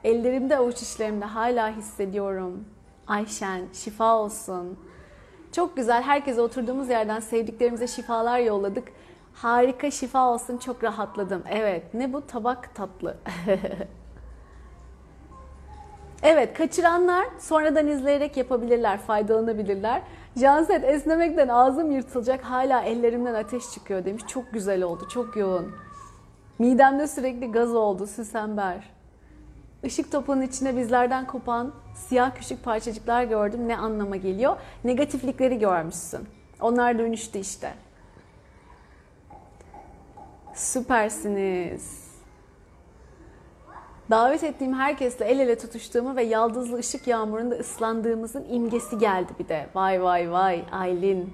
Ellerimde 0.04 0.56
avuç 0.56 0.82
içlerimde 0.82 1.24
hala 1.24 1.76
hissediyorum. 1.76 2.64
Ayşen 3.06 3.62
şifa 3.72 4.16
olsun. 4.16 4.78
Çok 5.52 5.76
güzel 5.76 6.02
herkese 6.02 6.40
oturduğumuz 6.40 6.88
yerden 6.88 7.20
sevdiklerimize 7.20 7.86
şifalar 7.86 8.38
yolladık. 8.38 8.88
Harika 9.34 9.90
şifa 9.90 10.28
olsun 10.28 10.58
çok 10.58 10.84
rahatladım. 10.84 11.42
Evet 11.50 11.94
ne 11.94 12.12
bu 12.12 12.26
tabak 12.26 12.74
tatlı. 12.74 13.16
Evet, 16.22 16.54
kaçıranlar 16.54 17.26
sonradan 17.38 17.88
izleyerek 17.88 18.36
yapabilirler, 18.36 18.98
faydalanabilirler. 18.98 20.02
Janset 20.36 20.84
esnemekten 20.84 21.48
ağzım 21.48 21.90
yırtılacak, 21.90 22.44
hala 22.44 22.82
ellerimden 22.82 23.34
ateş 23.34 23.70
çıkıyor 23.74 24.04
demiş. 24.04 24.22
Çok 24.28 24.52
güzel 24.52 24.82
oldu, 24.82 25.08
çok 25.10 25.36
yoğun. 25.36 25.72
Midemde 26.58 27.08
sürekli 27.08 27.52
gaz 27.52 27.74
oldu, 27.74 28.06
Süsember. 28.06 28.90
Işık 29.82 30.12
topunun 30.12 30.42
içine 30.42 30.76
bizlerden 30.76 31.26
kopan 31.26 31.72
siyah 31.94 32.34
küçük 32.34 32.64
parçacıklar 32.64 33.24
gördüm. 33.24 33.68
Ne 33.68 33.76
anlama 33.76 34.16
geliyor? 34.16 34.56
Negatiflikleri 34.84 35.58
görmüşsün. 35.58 36.28
Onlar 36.60 36.98
dönüştü 36.98 37.38
işte. 37.38 37.72
Süpersiniz. 40.54 42.09
Davet 44.10 44.44
ettiğim 44.44 44.74
herkesle 44.74 45.24
el 45.24 45.38
ele 45.38 45.58
tutuştuğumu 45.58 46.16
ve 46.16 46.22
yaldızlı 46.22 46.78
ışık 46.78 47.06
yağmurunda 47.06 47.54
ıslandığımızın 47.54 48.44
imgesi 48.50 48.98
geldi 48.98 49.32
bir 49.38 49.48
de. 49.48 49.66
Vay 49.74 50.02
vay 50.02 50.32
vay 50.32 50.64
Aylin. 50.72 51.32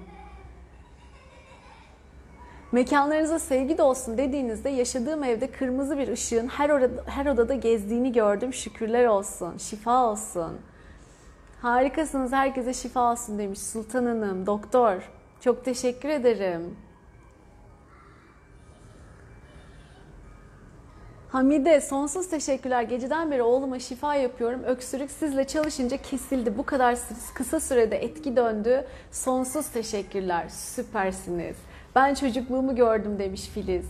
Mekanlarınıza 2.71 3.39
sevgi 3.39 3.77
de 3.77 3.83
olsun 3.83 4.17
dediğinizde 4.17 4.69
yaşadığım 4.69 5.23
evde 5.23 5.51
kırmızı 5.51 5.97
bir 5.97 6.07
ışığın 6.07 6.47
her, 6.47 6.69
orada, 6.69 7.03
her 7.05 7.25
odada 7.25 7.53
gezdiğini 7.53 8.11
gördüm. 8.11 8.53
Şükürler 8.53 9.05
olsun, 9.05 9.57
şifa 9.57 10.05
olsun. 10.05 10.57
Harikasınız, 11.61 12.31
herkese 12.31 12.73
şifa 12.73 13.11
olsun 13.11 13.39
demiş 13.39 13.59
Sultan 13.59 14.05
Hanım, 14.05 14.45
doktor. 14.45 15.09
Çok 15.41 15.65
teşekkür 15.65 16.09
ederim. 16.09 16.75
Hamide 21.29 21.81
sonsuz 21.81 22.29
teşekkürler. 22.29 22.81
Geceden 22.83 23.31
beri 23.31 23.43
oğluma 23.43 23.79
şifa 23.79 24.15
yapıyorum. 24.15 24.63
Öksürük 24.63 25.11
sizle 25.11 25.47
çalışınca 25.47 25.97
kesildi. 25.97 26.57
Bu 26.57 26.65
kadar 26.65 26.97
kısa 27.33 27.59
sürede 27.59 27.97
etki 27.97 28.35
döndü. 28.35 28.85
Sonsuz 29.11 29.67
teşekkürler. 29.69 30.49
Süpersiniz. 30.49 31.55
Ben 31.95 32.13
çocukluğumu 32.13 32.75
gördüm 32.75 33.19
demiş 33.19 33.47
Filiz. 33.53 33.85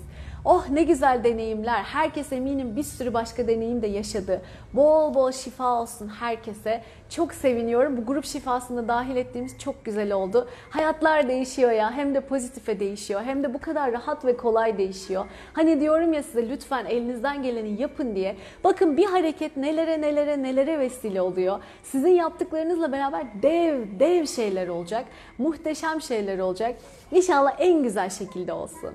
Oh 0.50 0.70
ne 0.70 0.84
güzel 0.84 1.24
deneyimler. 1.24 1.84
Herkes 1.84 2.32
eminim 2.34 2.76
bir 2.76 2.84
sürü 2.84 3.14
başka 3.14 3.48
deneyim 3.48 3.82
de 3.82 3.88
yaşadı. 3.88 4.42
Bol 4.74 5.14
bol 5.14 5.32
şifa 5.32 5.82
olsun 5.82 6.08
herkese. 6.08 6.82
Çok 7.10 7.34
seviniyorum. 7.34 7.98
Bu 7.98 8.06
grup 8.06 8.26
şifasında 8.26 8.88
dahil 8.88 9.16
ettiğimiz 9.16 9.60
çok 9.60 9.86
güzel 9.86 10.12
oldu. 10.12 10.48
Hayatlar 10.70 11.30
değişiyor 11.30 11.72
ya. 11.72 11.92
Hem 11.92 12.16
de 12.16 12.22
pozitife 12.22 12.80
değişiyor. 12.80 13.22
Hem 13.24 13.44
de 13.44 13.54
bu 13.54 13.60
kadar 13.60 13.92
rahat 13.92 14.26
ve 14.26 14.38
kolay 14.38 14.78
değişiyor. 14.78 15.26
Hani 15.54 15.82
diyorum 15.82 16.14
ya 16.14 16.24
size 16.24 16.50
lütfen 16.50 16.86
elinizden 16.86 17.44
geleni 17.44 17.82
yapın 17.82 18.16
diye. 18.16 18.36
Bakın 18.64 18.98
bir 18.98 19.06
hareket 19.06 19.58
nelere 19.58 20.02
nelere 20.02 20.44
nelere 20.44 20.80
vesile 20.80 21.22
oluyor. 21.22 21.60
Sizin 21.84 22.12
yaptıklarınızla 22.12 22.92
beraber 22.92 23.26
dev 23.42 24.00
dev 24.00 24.26
şeyler 24.26 24.68
olacak. 24.68 25.06
Muhteşem 25.38 26.02
şeyler 26.02 26.40
olacak. 26.40 26.76
İnşallah 27.12 27.56
en 27.60 27.84
güzel 27.84 28.10
şekilde 28.10 28.54
olsun. 28.54 28.94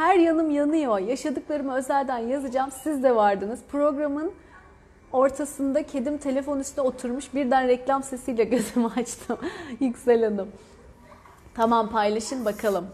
Her 0.00 0.16
yanım 0.16 0.50
yanıyor. 0.50 0.98
Yaşadıklarımı 0.98 1.76
özelden 1.76 2.18
yazacağım. 2.18 2.70
Siz 2.82 3.02
de 3.02 3.16
vardınız. 3.16 3.60
Programın 3.70 4.32
ortasında 5.12 5.82
kedim 5.82 6.18
telefon 6.18 6.58
üstüne 6.58 6.84
oturmuş. 6.84 7.34
Birden 7.34 7.68
reklam 7.68 8.02
sesiyle 8.02 8.44
gözümü 8.54 8.86
açtım. 8.96 9.38
Yüksel 9.80 10.24
Hanım. 10.24 10.48
Tamam 11.54 11.90
paylaşın 11.90 12.44
bakalım. 12.44 12.86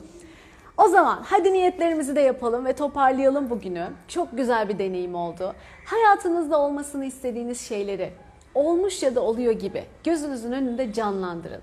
O 0.78 0.88
zaman 0.88 1.22
hadi 1.24 1.52
niyetlerimizi 1.52 2.16
de 2.16 2.20
yapalım 2.20 2.64
ve 2.64 2.72
toparlayalım 2.72 3.50
bugünü. 3.50 3.86
Çok 4.08 4.36
güzel 4.36 4.68
bir 4.68 4.78
deneyim 4.78 5.14
oldu. 5.14 5.54
Hayatınızda 5.84 6.60
olmasını 6.60 7.04
istediğiniz 7.04 7.60
şeyleri 7.60 8.12
olmuş 8.54 9.02
ya 9.02 9.14
da 9.14 9.20
oluyor 9.20 9.52
gibi 9.52 9.84
gözünüzün 10.04 10.52
önünde 10.52 10.92
canlandırın. 10.92 11.60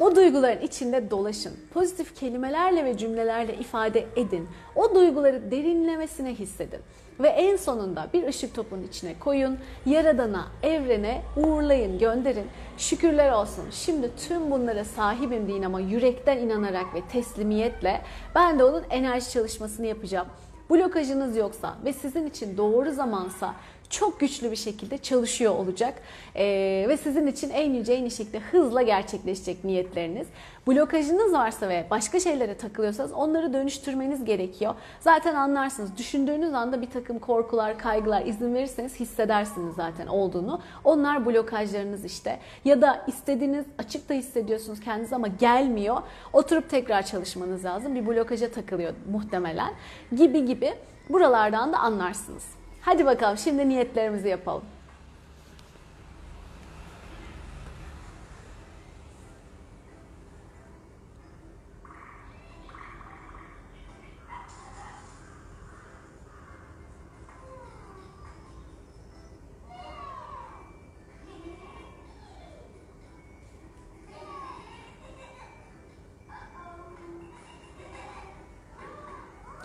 O 0.00 0.16
duyguların 0.16 0.60
içinde 0.60 1.10
dolaşın. 1.10 1.52
Pozitif 1.74 2.16
kelimelerle 2.16 2.84
ve 2.84 2.98
cümlelerle 2.98 3.54
ifade 3.54 4.06
edin. 4.16 4.48
O 4.76 4.94
duyguları 4.94 5.50
derinlemesine 5.50 6.34
hissedin. 6.34 6.80
Ve 7.20 7.28
en 7.28 7.56
sonunda 7.56 8.08
bir 8.12 8.26
ışık 8.28 8.54
topunun 8.54 8.82
içine 8.82 9.18
koyun. 9.18 9.58
Yaradana, 9.86 10.46
evrene 10.62 11.22
uğurlayın, 11.36 11.98
gönderin. 11.98 12.46
Şükürler 12.78 13.32
olsun. 13.32 13.64
Şimdi 13.70 14.10
tüm 14.28 14.50
bunlara 14.50 14.84
sahibim 14.84 15.48
deyin 15.48 15.62
ama 15.62 15.80
yürekten 15.80 16.38
inanarak 16.38 16.94
ve 16.94 17.00
teslimiyetle 17.12 18.00
ben 18.34 18.58
de 18.58 18.64
onun 18.64 18.82
enerji 18.90 19.30
çalışmasını 19.30 19.86
yapacağım. 19.86 20.26
Blokajınız 20.70 21.36
yoksa 21.36 21.74
ve 21.84 21.92
sizin 21.92 22.26
için 22.26 22.56
doğru 22.56 22.92
zamansa 22.92 23.54
çok 23.90 24.20
güçlü 24.20 24.50
bir 24.50 24.56
şekilde 24.56 24.98
çalışıyor 24.98 25.54
olacak. 25.54 25.94
Ee, 26.36 26.86
ve 26.88 26.96
sizin 26.96 27.26
için 27.26 27.50
en 27.50 27.74
yüce 27.74 27.92
en 27.92 28.04
iyi 28.04 28.10
şekilde 28.10 28.40
hızla 28.40 28.82
gerçekleşecek 28.82 29.64
niyetleriniz. 29.64 30.26
Blokajınız 30.66 31.32
varsa 31.32 31.68
ve 31.68 31.86
başka 31.90 32.20
şeylere 32.20 32.56
takılıyorsanız 32.56 33.12
onları 33.12 33.52
dönüştürmeniz 33.52 34.24
gerekiyor. 34.24 34.74
Zaten 35.00 35.34
anlarsınız. 35.34 35.96
Düşündüğünüz 35.96 36.54
anda 36.54 36.82
bir 36.82 36.90
takım 36.90 37.18
korkular, 37.18 37.78
kaygılar 37.78 38.26
izin 38.26 38.54
verirseniz 38.54 39.00
hissedersiniz 39.00 39.74
zaten 39.74 40.06
olduğunu. 40.06 40.60
Onlar 40.84 41.26
blokajlarınız 41.26 42.04
işte. 42.04 42.38
Ya 42.64 42.82
da 42.82 43.04
istediğiniz, 43.06 43.64
açık 43.78 44.08
da 44.08 44.14
hissediyorsunuz 44.14 44.80
kendiniz 44.80 45.12
ama 45.12 45.28
gelmiyor. 45.28 45.96
Oturup 46.32 46.70
tekrar 46.70 47.06
çalışmanız 47.06 47.64
lazım. 47.64 47.94
Bir 47.94 48.06
blokaja 48.06 48.50
takılıyor 48.50 48.92
muhtemelen. 49.12 49.72
Gibi 50.16 50.44
gibi 50.44 50.74
buralardan 51.10 51.72
da 51.72 51.78
anlarsınız. 51.78 52.63
Hadi 52.84 53.06
bakalım 53.06 53.38
şimdi 53.38 53.68
niyetlerimizi 53.68 54.28
yapalım. 54.28 54.64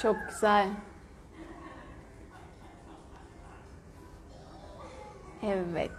Çok 0.01 0.15
güzel. 0.29 0.69
Evet. 5.43 5.91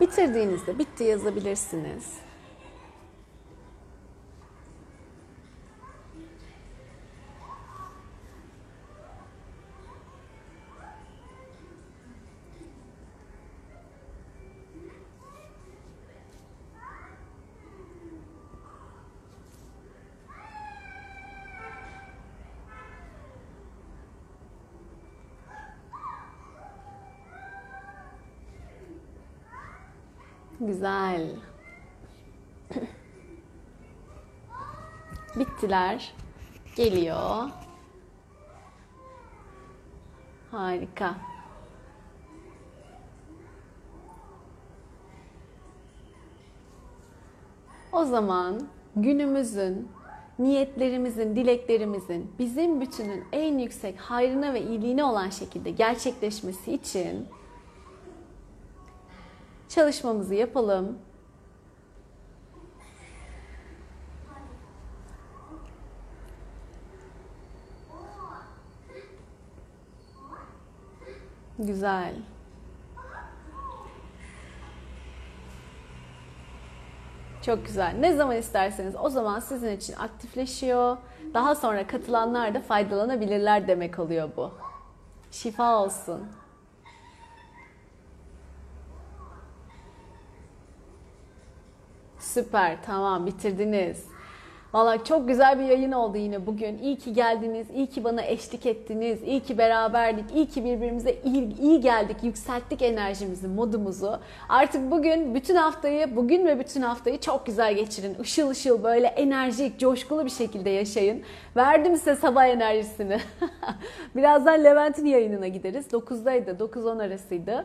Bitirdiğinizde 0.00 0.78
bitti 0.78 1.04
yazabilirsiniz. 1.04 2.04
Güzel. 30.66 31.30
Bittiler. 35.36 36.14
Geliyor. 36.76 37.48
Harika. 40.50 41.14
O 47.92 48.04
zaman 48.04 48.60
günümüzün, 48.96 49.88
niyetlerimizin, 50.38 51.36
dileklerimizin 51.36 52.30
bizim 52.38 52.80
bütünün 52.80 53.24
en 53.32 53.58
yüksek 53.58 54.00
hayrına 54.00 54.54
ve 54.54 54.62
iyiliğine 54.62 55.04
olan 55.04 55.30
şekilde 55.30 55.70
gerçekleşmesi 55.70 56.72
için 56.72 57.28
çalışmamızı 59.74 60.34
yapalım. 60.34 60.98
Güzel. 71.58 72.14
Çok 77.42 77.66
güzel. 77.66 77.94
Ne 77.98 78.16
zaman 78.16 78.36
isterseniz 78.36 78.94
o 78.96 79.08
zaman 79.08 79.40
sizin 79.40 79.76
için 79.76 79.94
aktifleşiyor. 79.94 80.96
Daha 81.34 81.54
sonra 81.54 81.86
katılanlar 81.86 82.54
da 82.54 82.60
faydalanabilirler 82.60 83.68
demek 83.68 83.98
oluyor 83.98 84.28
bu. 84.36 84.50
Şifa 85.30 85.78
olsun. 85.84 86.41
Süper, 92.34 92.76
tamam 92.86 93.26
bitirdiniz. 93.26 94.04
Valla 94.72 95.04
çok 95.04 95.28
güzel 95.28 95.58
bir 95.58 95.64
yayın 95.64 95.92
oldu 95.92 96.18
yine 96.18 96.46
bugün. 96.46 96.78
İyi 96.78 96.98
ki 96.98 97.12
geldiniz, 97.12 97.66
iyi 97.74 97.86
ki 97.86 98.04
bana 98.04 98.22
eşlik 98.22 98.66
ettiniz, 98.66 99.22
iyi 99.22 99.40
ki 99.40 99.58
beraberdik, 99.58 100.24
iyi 100.34 100.46
ki 100.46 100.64
birbirimize 100.64 101.14
iyi, 101.24 101.60
iyi 101.60 101.80
geldik, 101.80 102.16
yükselttik 102.22 102.82
enerjimizi, 102.82 103.48
modumuzu. 103.48 104.18
Artık 104.48 104.90
bugün 104.90 105.34
bütün 105.34 105.56
haftayı, 105.56 106.16
bugün 106.16 106.46
ve 106.46 106.58
bütün 106.58 106.82
haftayı 106.82 107.20
çok 107.20 107.46
güzel 107.46 107.74
geçirin. 107.74 108.16
Işıl 108.22 108.50
ışıl 108.50 108.84
böyle 108.84 109.06
enerjik, 109.06 109.80
coşkulu 109.80 110.24
bir 110.24 110.30
şekilde 110.30 110.70
yaşayın. 110.70 111.22
Verdim 111.56 111.96
size 111.96 112.16
sabah 112.16 112.46
enerjisini. 112.46 113.18
Birazdan 114.16 114.64
Levent'in 114.64 115.06
yayınına 115.06 115.48
gideriz. 115.48 115.86
9'daydı, 115.86 116.58
9-10 116.58 117.06
arasıydı. 117.06 117.64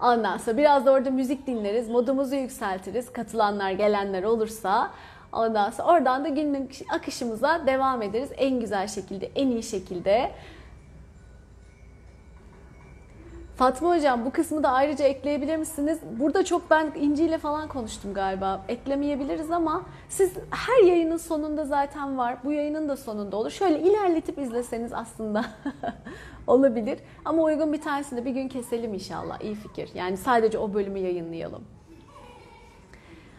Ondan 0.00 0.38
sonra 0.38 0.56
biraz 0.56 0.86
da 0.86 0.92
orada 0.92 1.10
müzik 1.10 1.46
dinleriz, 1.46 1.88
modumuzu 1.88 2.34
yükseltiriz. 2.34 3.12
Katılanlar, 3.12 3.70
gelenler 3.70 4.22
olursa 4.22 4.90
ondan 5.32 5.70
sonra 5.70 5.88
oradan 5.88 6.24
da 6.24 6.28
günlük 6.28 6.76
akışımıza 6.92 7.66
devam 7.66 8.02
ederiz 8.02 8.30
en 8.36 8.60
güzel 8.60 8.88
şekilde, 8.88 9.30
en 9.34 9.48
iyi 9.48 9.62
şekilde. 9.62 10.30
Fatma 13.56 13.96
Hocam 13.96 14.24
bu 14.24 14.30
kısmı 14.30 14.62
da 14.62 14.70
ayrıca 14.70 15.04
ekleyebilir 15.04 15.56
misiniz? 15.56 15.98
Burada 16.20 16.44
çok 16.44 16.70
ben 16.70 16.92
İnci 16.96 17.24
ile 17.24 17.38
falan 17.38 17.68
konuştum 17.68 18.14
galiba. 18.14 18.64
Eklemeyebiliriz 18.68 19.50
ama 19.50 19.82
siz 20.08 20.32
her 20.50 20.86
yayının 20.86 21.16
sonunda 21.16 21.64
zaten 21.64 22.18
var. 22.18 22.36
Bu 22.44 22.52
yayının 22.52 22.88
da 22.88 22.96
sonunda 22.96 23.36
olur. 23.36 23.50
Şöyle 23.50 23.80
ilerletip 23.80 24.38
izleseniz 24.38 24.92
aslında 24.92 25.44
olabilir. 26.46 26.98
Ama 27.24 27.42
uygun 27.42 27.72
bir 27.72 27.80
tanesini 27.80 28.24
bir 28.24 28.30
gün 28.30 28.48
keselim 28.48 28.94
inşallah. 28.94 29.40
İyi 29.40 29.54
fikir. 29.54 29.90
Yani 29.94 30.16
sadece 30.16 30.58
o 30.58 30.74
bölümü 30.74 30.98
yayınlayalım. 30.98 31.64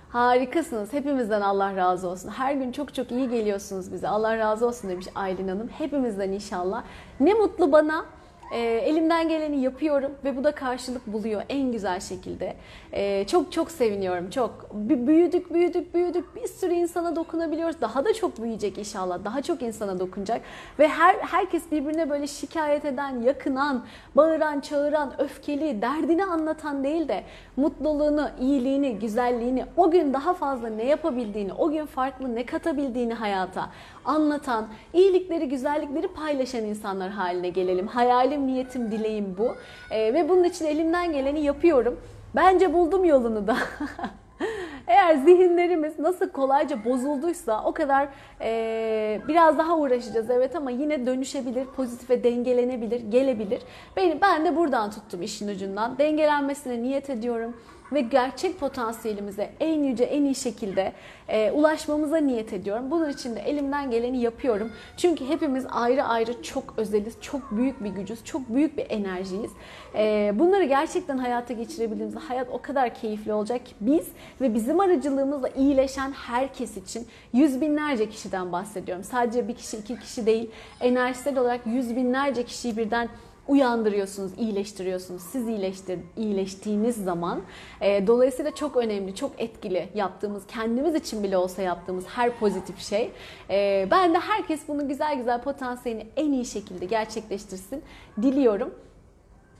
Harikasınız. 0.10 0.94
Hepimizden 0.94 1.42
Allah 1.42 1.76
razı 1.76 2.10
olsun. 2.10 2.30
Her 2.30 2.54
gün 2.54 2.72
çok 2.72 2.94
çok 2.94 3.12
iyi 3.12 3.30
geliyorsunuz 3.30 3.94
bize. 3.94 4.08
Allah 4.08 4.38
razı 4.38 4.68
olsun 4.68 4.90
demiş 4.90 5.08
Aylin 5.16 5.48
Hanım. 5.48 5.68
Hepimizden 5.68 6.32
inşallah. 6.32 6.84
Ne 7.20 7.34
mutlu 7.34 7.72
bana. 7.72 8.06
E, 8.52 8.60
elimden 8.60 9.30
geleni 9.30 9.62
yapıyorum 9.62 10.12
ve 10.24 10.38
bu 10.38 10.44
da 10.44 10.52
karşılık 10.52 11.08
buluyor 11.08 11.42
en 11.50 11.72
güzel 11.72 12.00
şekilde. 12.00 12.56
E, 12.92 13.28
çok 13.28 13.52
çok 13.52 13.72
seviniyorum. 13.72 14.30
Çok. 14.30 14.68
Büyüdük, 14.74 15.54
büyüdük, 15.54 15.94
büyüdük. 15.94 16.36
Bir 16.36 16.48
sürü 16.48 16.74
insana 16.74 17.16
dokunabiliyoruz. 17.16 17.82
Daha 17.82 18.06
da 18.06 18.14
çok 18.14 18.42
büyüyecek 18.42 18.78
inşallah. 18.78 19.26
Daha 19.26 19.42
çok 19.42 19.62
insana 19.62 20.00
dokunacak. 20.00 20.42
Ve 20.80 20.88
her 20.88 21.16
herkes 21.16 21.72
birbirine 21.72 22.10
böyle 22.10 22.28
şikayet 22.28 22.86
eden, 22.86 23.22
yakınan, 23.22 23.86
bağıran, 24.16 24.60
çağıran, 24.60 25.22
öfkeli, 25.22 25.82
derdini 25.82 26.26
anlatan 26.26 26.84
değil 26.84 27.08
de 27.08 27.24
mutluluğunu, 27.58 28.30
iyiliğini, 28.40 29.00
güzelliğini, 29.00 29.66
o 29.78 29.92
gün 29.92 30.14
daha 30.14 30.34
fazla 30.34 30.70
ne 30.70 30.84
yapabildiğini, 30.84 31.54
o 31.54 31.72
gün 31.72 31.86
farklı 31.86 32.36
ne 32.36 32.46
katabildiğini 32.46 33.14
hayata 33.14 33.70
anlatan, 34.06 34.68
iyilikleri, 34.94 35.50
güzellikleri 35.50 36.08
paylaşan 36.08 36.66
insanlar 36.66 37.10
haline 37.10 37.50
gelelim. 37.50 37.88
Hayalim, 37.88 38.48
niyetim, 38.48 38.92
dileğim 38.92 39.36
bu. 39.38 39.56
Ee, 39.92 40.14
ve 40.14 40.30
bunun 40.30 40.44
için 40.44 40.66
elimden 40.66 41.12
geleni 41.12 41.42
yapıyorum. 41.42 42.00
Bence 42.36 42.74
buldum 42.74 43.06
yolunu 43.06 43.48
da. 43.48 43.58
Eğer 44.88 45.16
zihinlerimiz 45.16 46.00
nasıl 46.00 46.30
kolayca 46.30 46.86
bozulduysa 46.86 47.64
o 47.66 47.74
kadar 47.74 48.08
e, 48.42 49.22
biraz 49.28 49.58
daha 49.58 49.78
uğraşacağız 49.78 50.30
evet 50.30 50.56
ama 50.56 50.72
yine 50.72 51.06
dönüşebilir, 51.06 51.66
pozitife 51.66 52.24
dengelenebilir, 52.24 53.00
gelebilir. 53.00 53.62
Ben, 53.98 54.22
ben 54.22 54.46
de 54.46 54.56
buradan 54.56 54.92
tuttum 54.92 55.22
işin 55.22 55.48
ucundan. 55.48 55.98
Dengelenmesine 55.98 56.82
niyet 56.82 57.10
ediyorum 57.10 57.56
ve 57.92 58.02
gerçek 58.02 58.60
potansiyelimize 58.60 59.52
en 59.60 59.84
yüce, 59.84 60.04
en 60.04 60.24
iyi 60.24 60.36
şekilde 60.36 60.94
e, 61.28 61.52
ulaşmamıza 61.52 62.18
niyet 62.18 62.54
ediyorum. 62.54 62.92
Bunun 62.92 63.10
için 63.10 63.36
de 63.36 63.40
elimden 63.40 63.92
geleni 63.92 64.22
yapıyorum. 64.22 64.72
Çünkü 64.98 65.28
hepimiz 65.28 65.66
ayrı 65.72 66.04
ayrı 66.04 66.44
çok 66.44 66.74
özeliz, 66.78 67.14
çok 67.22 67.52
büyük 67.52 67.84
bir 67.84 67.90
gücüz, 67.90 68.26
çok 68.26 68.50
büyük 68.50 68.78
bir 68.78 68.86
enerjiyiz. 68.90 69.52
E, 69.96 70.32
bunları 70.36 70.64
gerçekten 70.64 71.18
hayata 71.18 71.54
geçirebildiğimizde 71.54 72.20
hayat 72.20 72.48
o 72.52 72.62
kadar 72.62 72.94
keyifli 72.94 73.34
olacak 73.34 73.66
ki 73.66 73.74
biz 73.82 74.08
ve 74.42 74.54
bizim 74.54 74.80
aracılığımızla 74.80 75.50
iyileşen 75.50 76.12
herkes 76.12 76.78
için 76.78 77.08
yüz 77.34 77.62
binlerce 77.62 78.10
kişiden 78.10 78.52
bahsediyorum. 78.52 79.04
Sadece 79.04 79.48
bir 79.48 79.56
kişi, 79.56 79.78
iki 79.78 80.00
kişi 80.00 80.26
değil, 80.26 80.52
enerjisel 80.82 81.38
olarak 81.38 81.68
yüz 81.68 81.96
binlerce 81.96 82.44
kişiyi 82.44 82.78
birden 82.78 83.10
uyandırıyorsunuz, 83.48 84.32
iyileştiriyorsunuz. 84.38 85.22
Siz 85.22 85.48
iyileştir, 85.48 86.00
iyileştiğiniz 86.18 87.04
zaman 87.04 87.42
e, 87.82 88.08
dolayısıyla 88.08 88.56
çok 88.56 88.78
önemli, 88.78 89.16
çok 89.16 89.32
etkili 89.38 89.90
yaptığımız, 89.96 90.44
kendimiz 90.48 90.96
için 90.96 91.24
bile 91.24 91.38
olsa 91.38 91.62
yaptığımız 91.62 92.08
her 92.08 92.40
pozitif 92.40 92.80
şey. 92.80 93.12
E, 93.50 93.88
ben 93.92 94.14
de 94.14 94.20
herkes 94.20 94.68
bunu 94.68 94.88
güzel 94.88 95.18
güzel 95.18 95.42
potansiyelini 95.42 96.08
en 96.18 96.32
iyi 96.32 96.46
şekilde 96.46 96.86
gerçekleştirsin 96.86 97.84
diliyorum. 98.22 98.74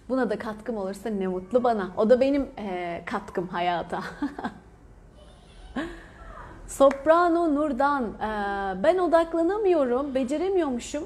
Buna 0.10 0.30
da 0.30 0.40
katkım 0.40 0.78
olursa 0.78 1.10
ne 1.10 1.28
mutlu 1.28 1.64
bana. 1.64 1.92
O 1.98 2.10
da 2.10 2.20
benim 2.20 2.48
e, 2.58 3.02
katkım 3.06 3.48
hayata. 3.48 4.04
Soprano 6.68 7.56
Nurdan, 7.56 8.04
e, 8.04 8.84
ben 8.84 8.98
odaklanamıyorum, 8.98 10.16
beceremiyormuşum. 10.16 11.04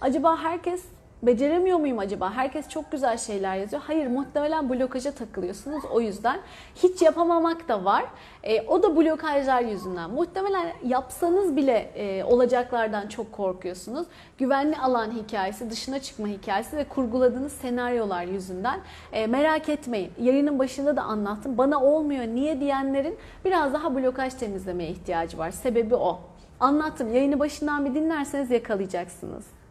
Acaba 0.00 0.36
herkes 0.36 0.84
beceremiyor 1.22 1.78
muyum 1.78 1.98
acaba? 1.98 2.32
Herkes 2.32 2.68
çok 2.68 2.92
güzel 2.92 3.18
şeyler 3.18 3.56
yazıyor. 3.56 3.82
Hayır 3.86 4.06
muhtemelen 4.06 4.70
blokaja 4.70 5.12
takılıyorsunuz. 5.12 5.84
O 5.92 6.00
yüzden 6.00 6.40
hiç 6.74 7.02
yapamamak 7.02 7.68
da 7.68 7.84
var. 7.84 8.04
E, 8.42 8.66
o 8.66 8.82
da 8.82 8.96
blokajlar 8.96 9.60
yüzünden. 9.60 10.10
Muhtemelen 10.10 10.72
yapsanız 10.84 11.56
bile 11.56 11.78
e, 11.94 12.24
olacaklardan 12.24 13.08
çok 13.08 13.32
korkuyorsunuz. 13.32 14.06
Güvenli 14.38 14.76
alan 14.78 15.10
hikayesi, 15.10 15.70
dışına 15.70 16.00
çıkma 16.00 16.26
hikayesi 16.26 16.76
ve 16.76 16.84
kurguladığınız 16.84 17.52
senaryolar 17.52 18.24
yüzünden. 18.24 18.80
E, 19.12 19.26
merak 19.26 19.68
etmeyin. 19.68 20.12
Yayının 20.20 20.58
başında 20.58 20.96
da 20.96 21.02
anlattım. 21.02 21.58
Bana 21.58 21.82
olmuyor 21.82 22.24
niye 22.24 22.60
diyenlerin 22.60 23.18
biraz 23.44 23.72
daha 23.72 23.94
blokaj 23.94 24.34
temizlemeye 24.34 24.90
ihtiyacı 24.90 25.38
var. 25.38 25.50
Sebebi 25.50 25.94
o. 25.94 26.20
Anlattım. 26.60 27.14
Yayını 27.14 27.38
başından 27.38 27.84
bir 27.84 27.94
dinlerseniz 27.94 28.50
yakalayacaksınız. 28.50 29.61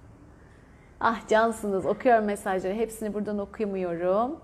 Ah 1.04 1.28
cansınız 1.28 1.86
okuyorum 1.86 2.26
mesajları. 2.26 2.74
Hepsini 2.74 3.14
buradan 3.14 3.40
okuyamıyorum. 3.40 4.40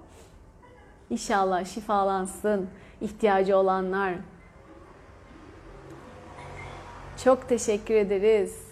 İnşallah 1.09 1.65
şifalansın 1.65 2.69
ihtiyacı 3.01 3.57
olanlar. 3.57 4.13
Çok 7.23 7.49
teşekkür 7.49 7.95
ederiz. 7.95 8.67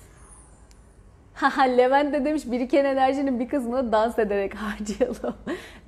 Levent 1.59 2.13
de 2.13 2.25
demiş 2.25 2.51
biriken 2.51 2.85
enerjinin 2.85 3.39
bir 3.39 3.49
kısmını 3.49 3.91
dans 3.91 4.19
ederek 4.19 4.55
harcayalım. 4.55 5.35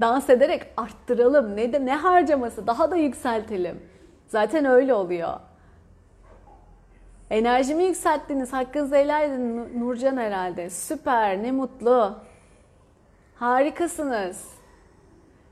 dans 0.01 0.29
ederek 0.29 0.63
arttıralım. 0.77 1.55
Ne 1.55 1.73
de 1.73 1.85
ne 1.85 1.95
harcaması 1.95 2.67
daha 2.67 2.91
da 2.91 2.95
yükseltelim. 2.95 3.79
Zaten 4.27 4.65
öyle 4.65 4.93
oluyor. 4.93 5.33
Enerjimi 7.29 7.83
yükselttiniz. 7.83 8.53
Hakkınızı 8.53 8.95
helal 8.95 9.29
edin 9.29 9.79
Nurcan 9.79 10.17
herhalde. 10.17 10.69
Süper, 10.69 11.43
ne 11.43 11.51
mutlu. 11.51 12.15
Harikasınız. 13.35 14.57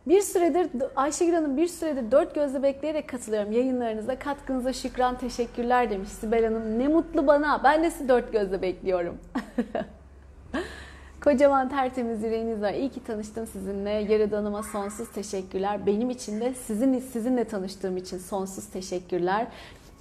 Bir 0.07 0.21
süredir 0.21 0.67
Ayşegül 0.95 1.33
Hanım 1.33 1.57
bir 1.57 1.67
süredir 1.67 2.11
dört 2.11 2.35
gözle 2.35 2.63
bekleyerek 2.63 3.09
katılıyorum 3.09 3.51
yayınlarınıza. 3.51 4.19
Katkınıza 4.19 4.73
şükran 4.73 5.17
teşekkürler 5.17 5.89
demiş 5.89 6.09
Sibel 6.09 6.45
Hanım. 6.45 6.79
Ne 6.79 6.87
mutlu 6.87 7.27
bana. 7.27 7.63
Ben 7.63 7.83
de 7.83 7.91
sizi 7.91 8.09
dört 8.09 8.31
gözle 8.31 8.61
bekliyorum. 8.61 9.17
Kocaman 11.23 11.69
tertemiz 11.69 12.23
yüreğiniz 12.23 12.61
var. 12.61 12.73
İyi 12.73 12.89
ki 12.89 13.03
tanıştım 13.03 13.47
sizinle. 13.47 13.89
Yaradanıma 13.89 14.63
sonsuz 14.63 15.11
teşekkürler. 15.11 15.85
Benim 15.85 16.09
için 16.09 16.41
de 16.41 16.53
sizin 16.53 16.99
sizinle 16.99 17.43
tanıştığım 17.43 17.97
için 17.97 18.17
sonsuz 18.17 18.65
teşekkürler. 18.65 19.47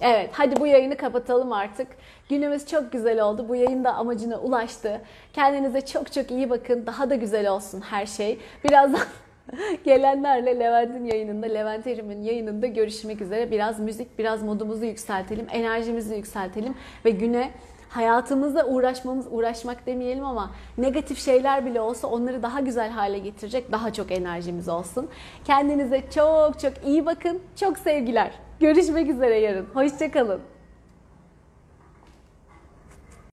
Evet 0.01 0.29
hadi 0.33 0.59
bu 0.59 0.67
yayını 0.67 0.97
kapatalım 0.97 1.51
artık. 1.53 1.87
Günümüz 2.29 2.65
çok 2.67 2.91
güzel 2.91 3.21
oldu. 3.21 3.45
Bu 3.49 3.55
yayın 3.55 3.83
da 3.83 3.93
amacına 3.93 4.37
ulaştı. 4.37 5.01
Kendinize 5.33 5.81
çok 5.81 6.11
çok 6.11 6.31
iyi 6.31 6.49
bakın. 6.49 6.85
Daha 6.85 7.09
da 7.09 7.15
güzel 7.15 7.49
olsun 7.49 7.81
her 7.81 8.05
şey. 8.05 8.39
Birazdan 8.63 9.01
gelenlerle 9.85 10.59
Levent'in 10.59 11.05
yayınında, 11.05 11.45
Levent 11.45 11.87
Erim'in 11.87 12.21
yayınında 12.21 12.67
görüşmek 12.67 13.21
üzere. 13.21 13.51
Biraz 13.51 13.79
müzik, 13.79 14.19
biraz 14.19 14.43
modumuzu 14.43 14.85
yükseltelim, 14.85 15.47
enerjimizi 15.51 16.15
yükseltelim 16.15 16.75
ve 17.05 17.09
güne 17.09 17.51
hayatımızda 17.89 18.67
uğraşmamız, 18.67 19.27
uğraşmak 19.31 19.85
demeyelim 19.85 20.25
ama 20.25 20.51
negatif 20.77 21.25
şeyler 21.25 21.65
bile 21.65 21.81
olsa 21.81 22.07
onları 22.07 22.43
daha 22.43 22.59
güzel 22.59 22.89
hale 22.89 23.19
getirecek 23.19 23.71
daha 23.71 23.93
çok 23.93 24.11
enerjimiz 24.11 24.69
olsun. 24.69 25.09
Kendinize 25.45 26.03
çok 26.15 26.59
çok 26.59 26.73
iyi 26.85 27.05
bakın. 27.05 27.41
Çok 27.55 27.77
sevgiler. 27.77 28.44
Görüşmek 28.59 29.09
üzere 29.09 29.39
yarın. 29.39 29.65
Hoşçakalın. 29.73 30.41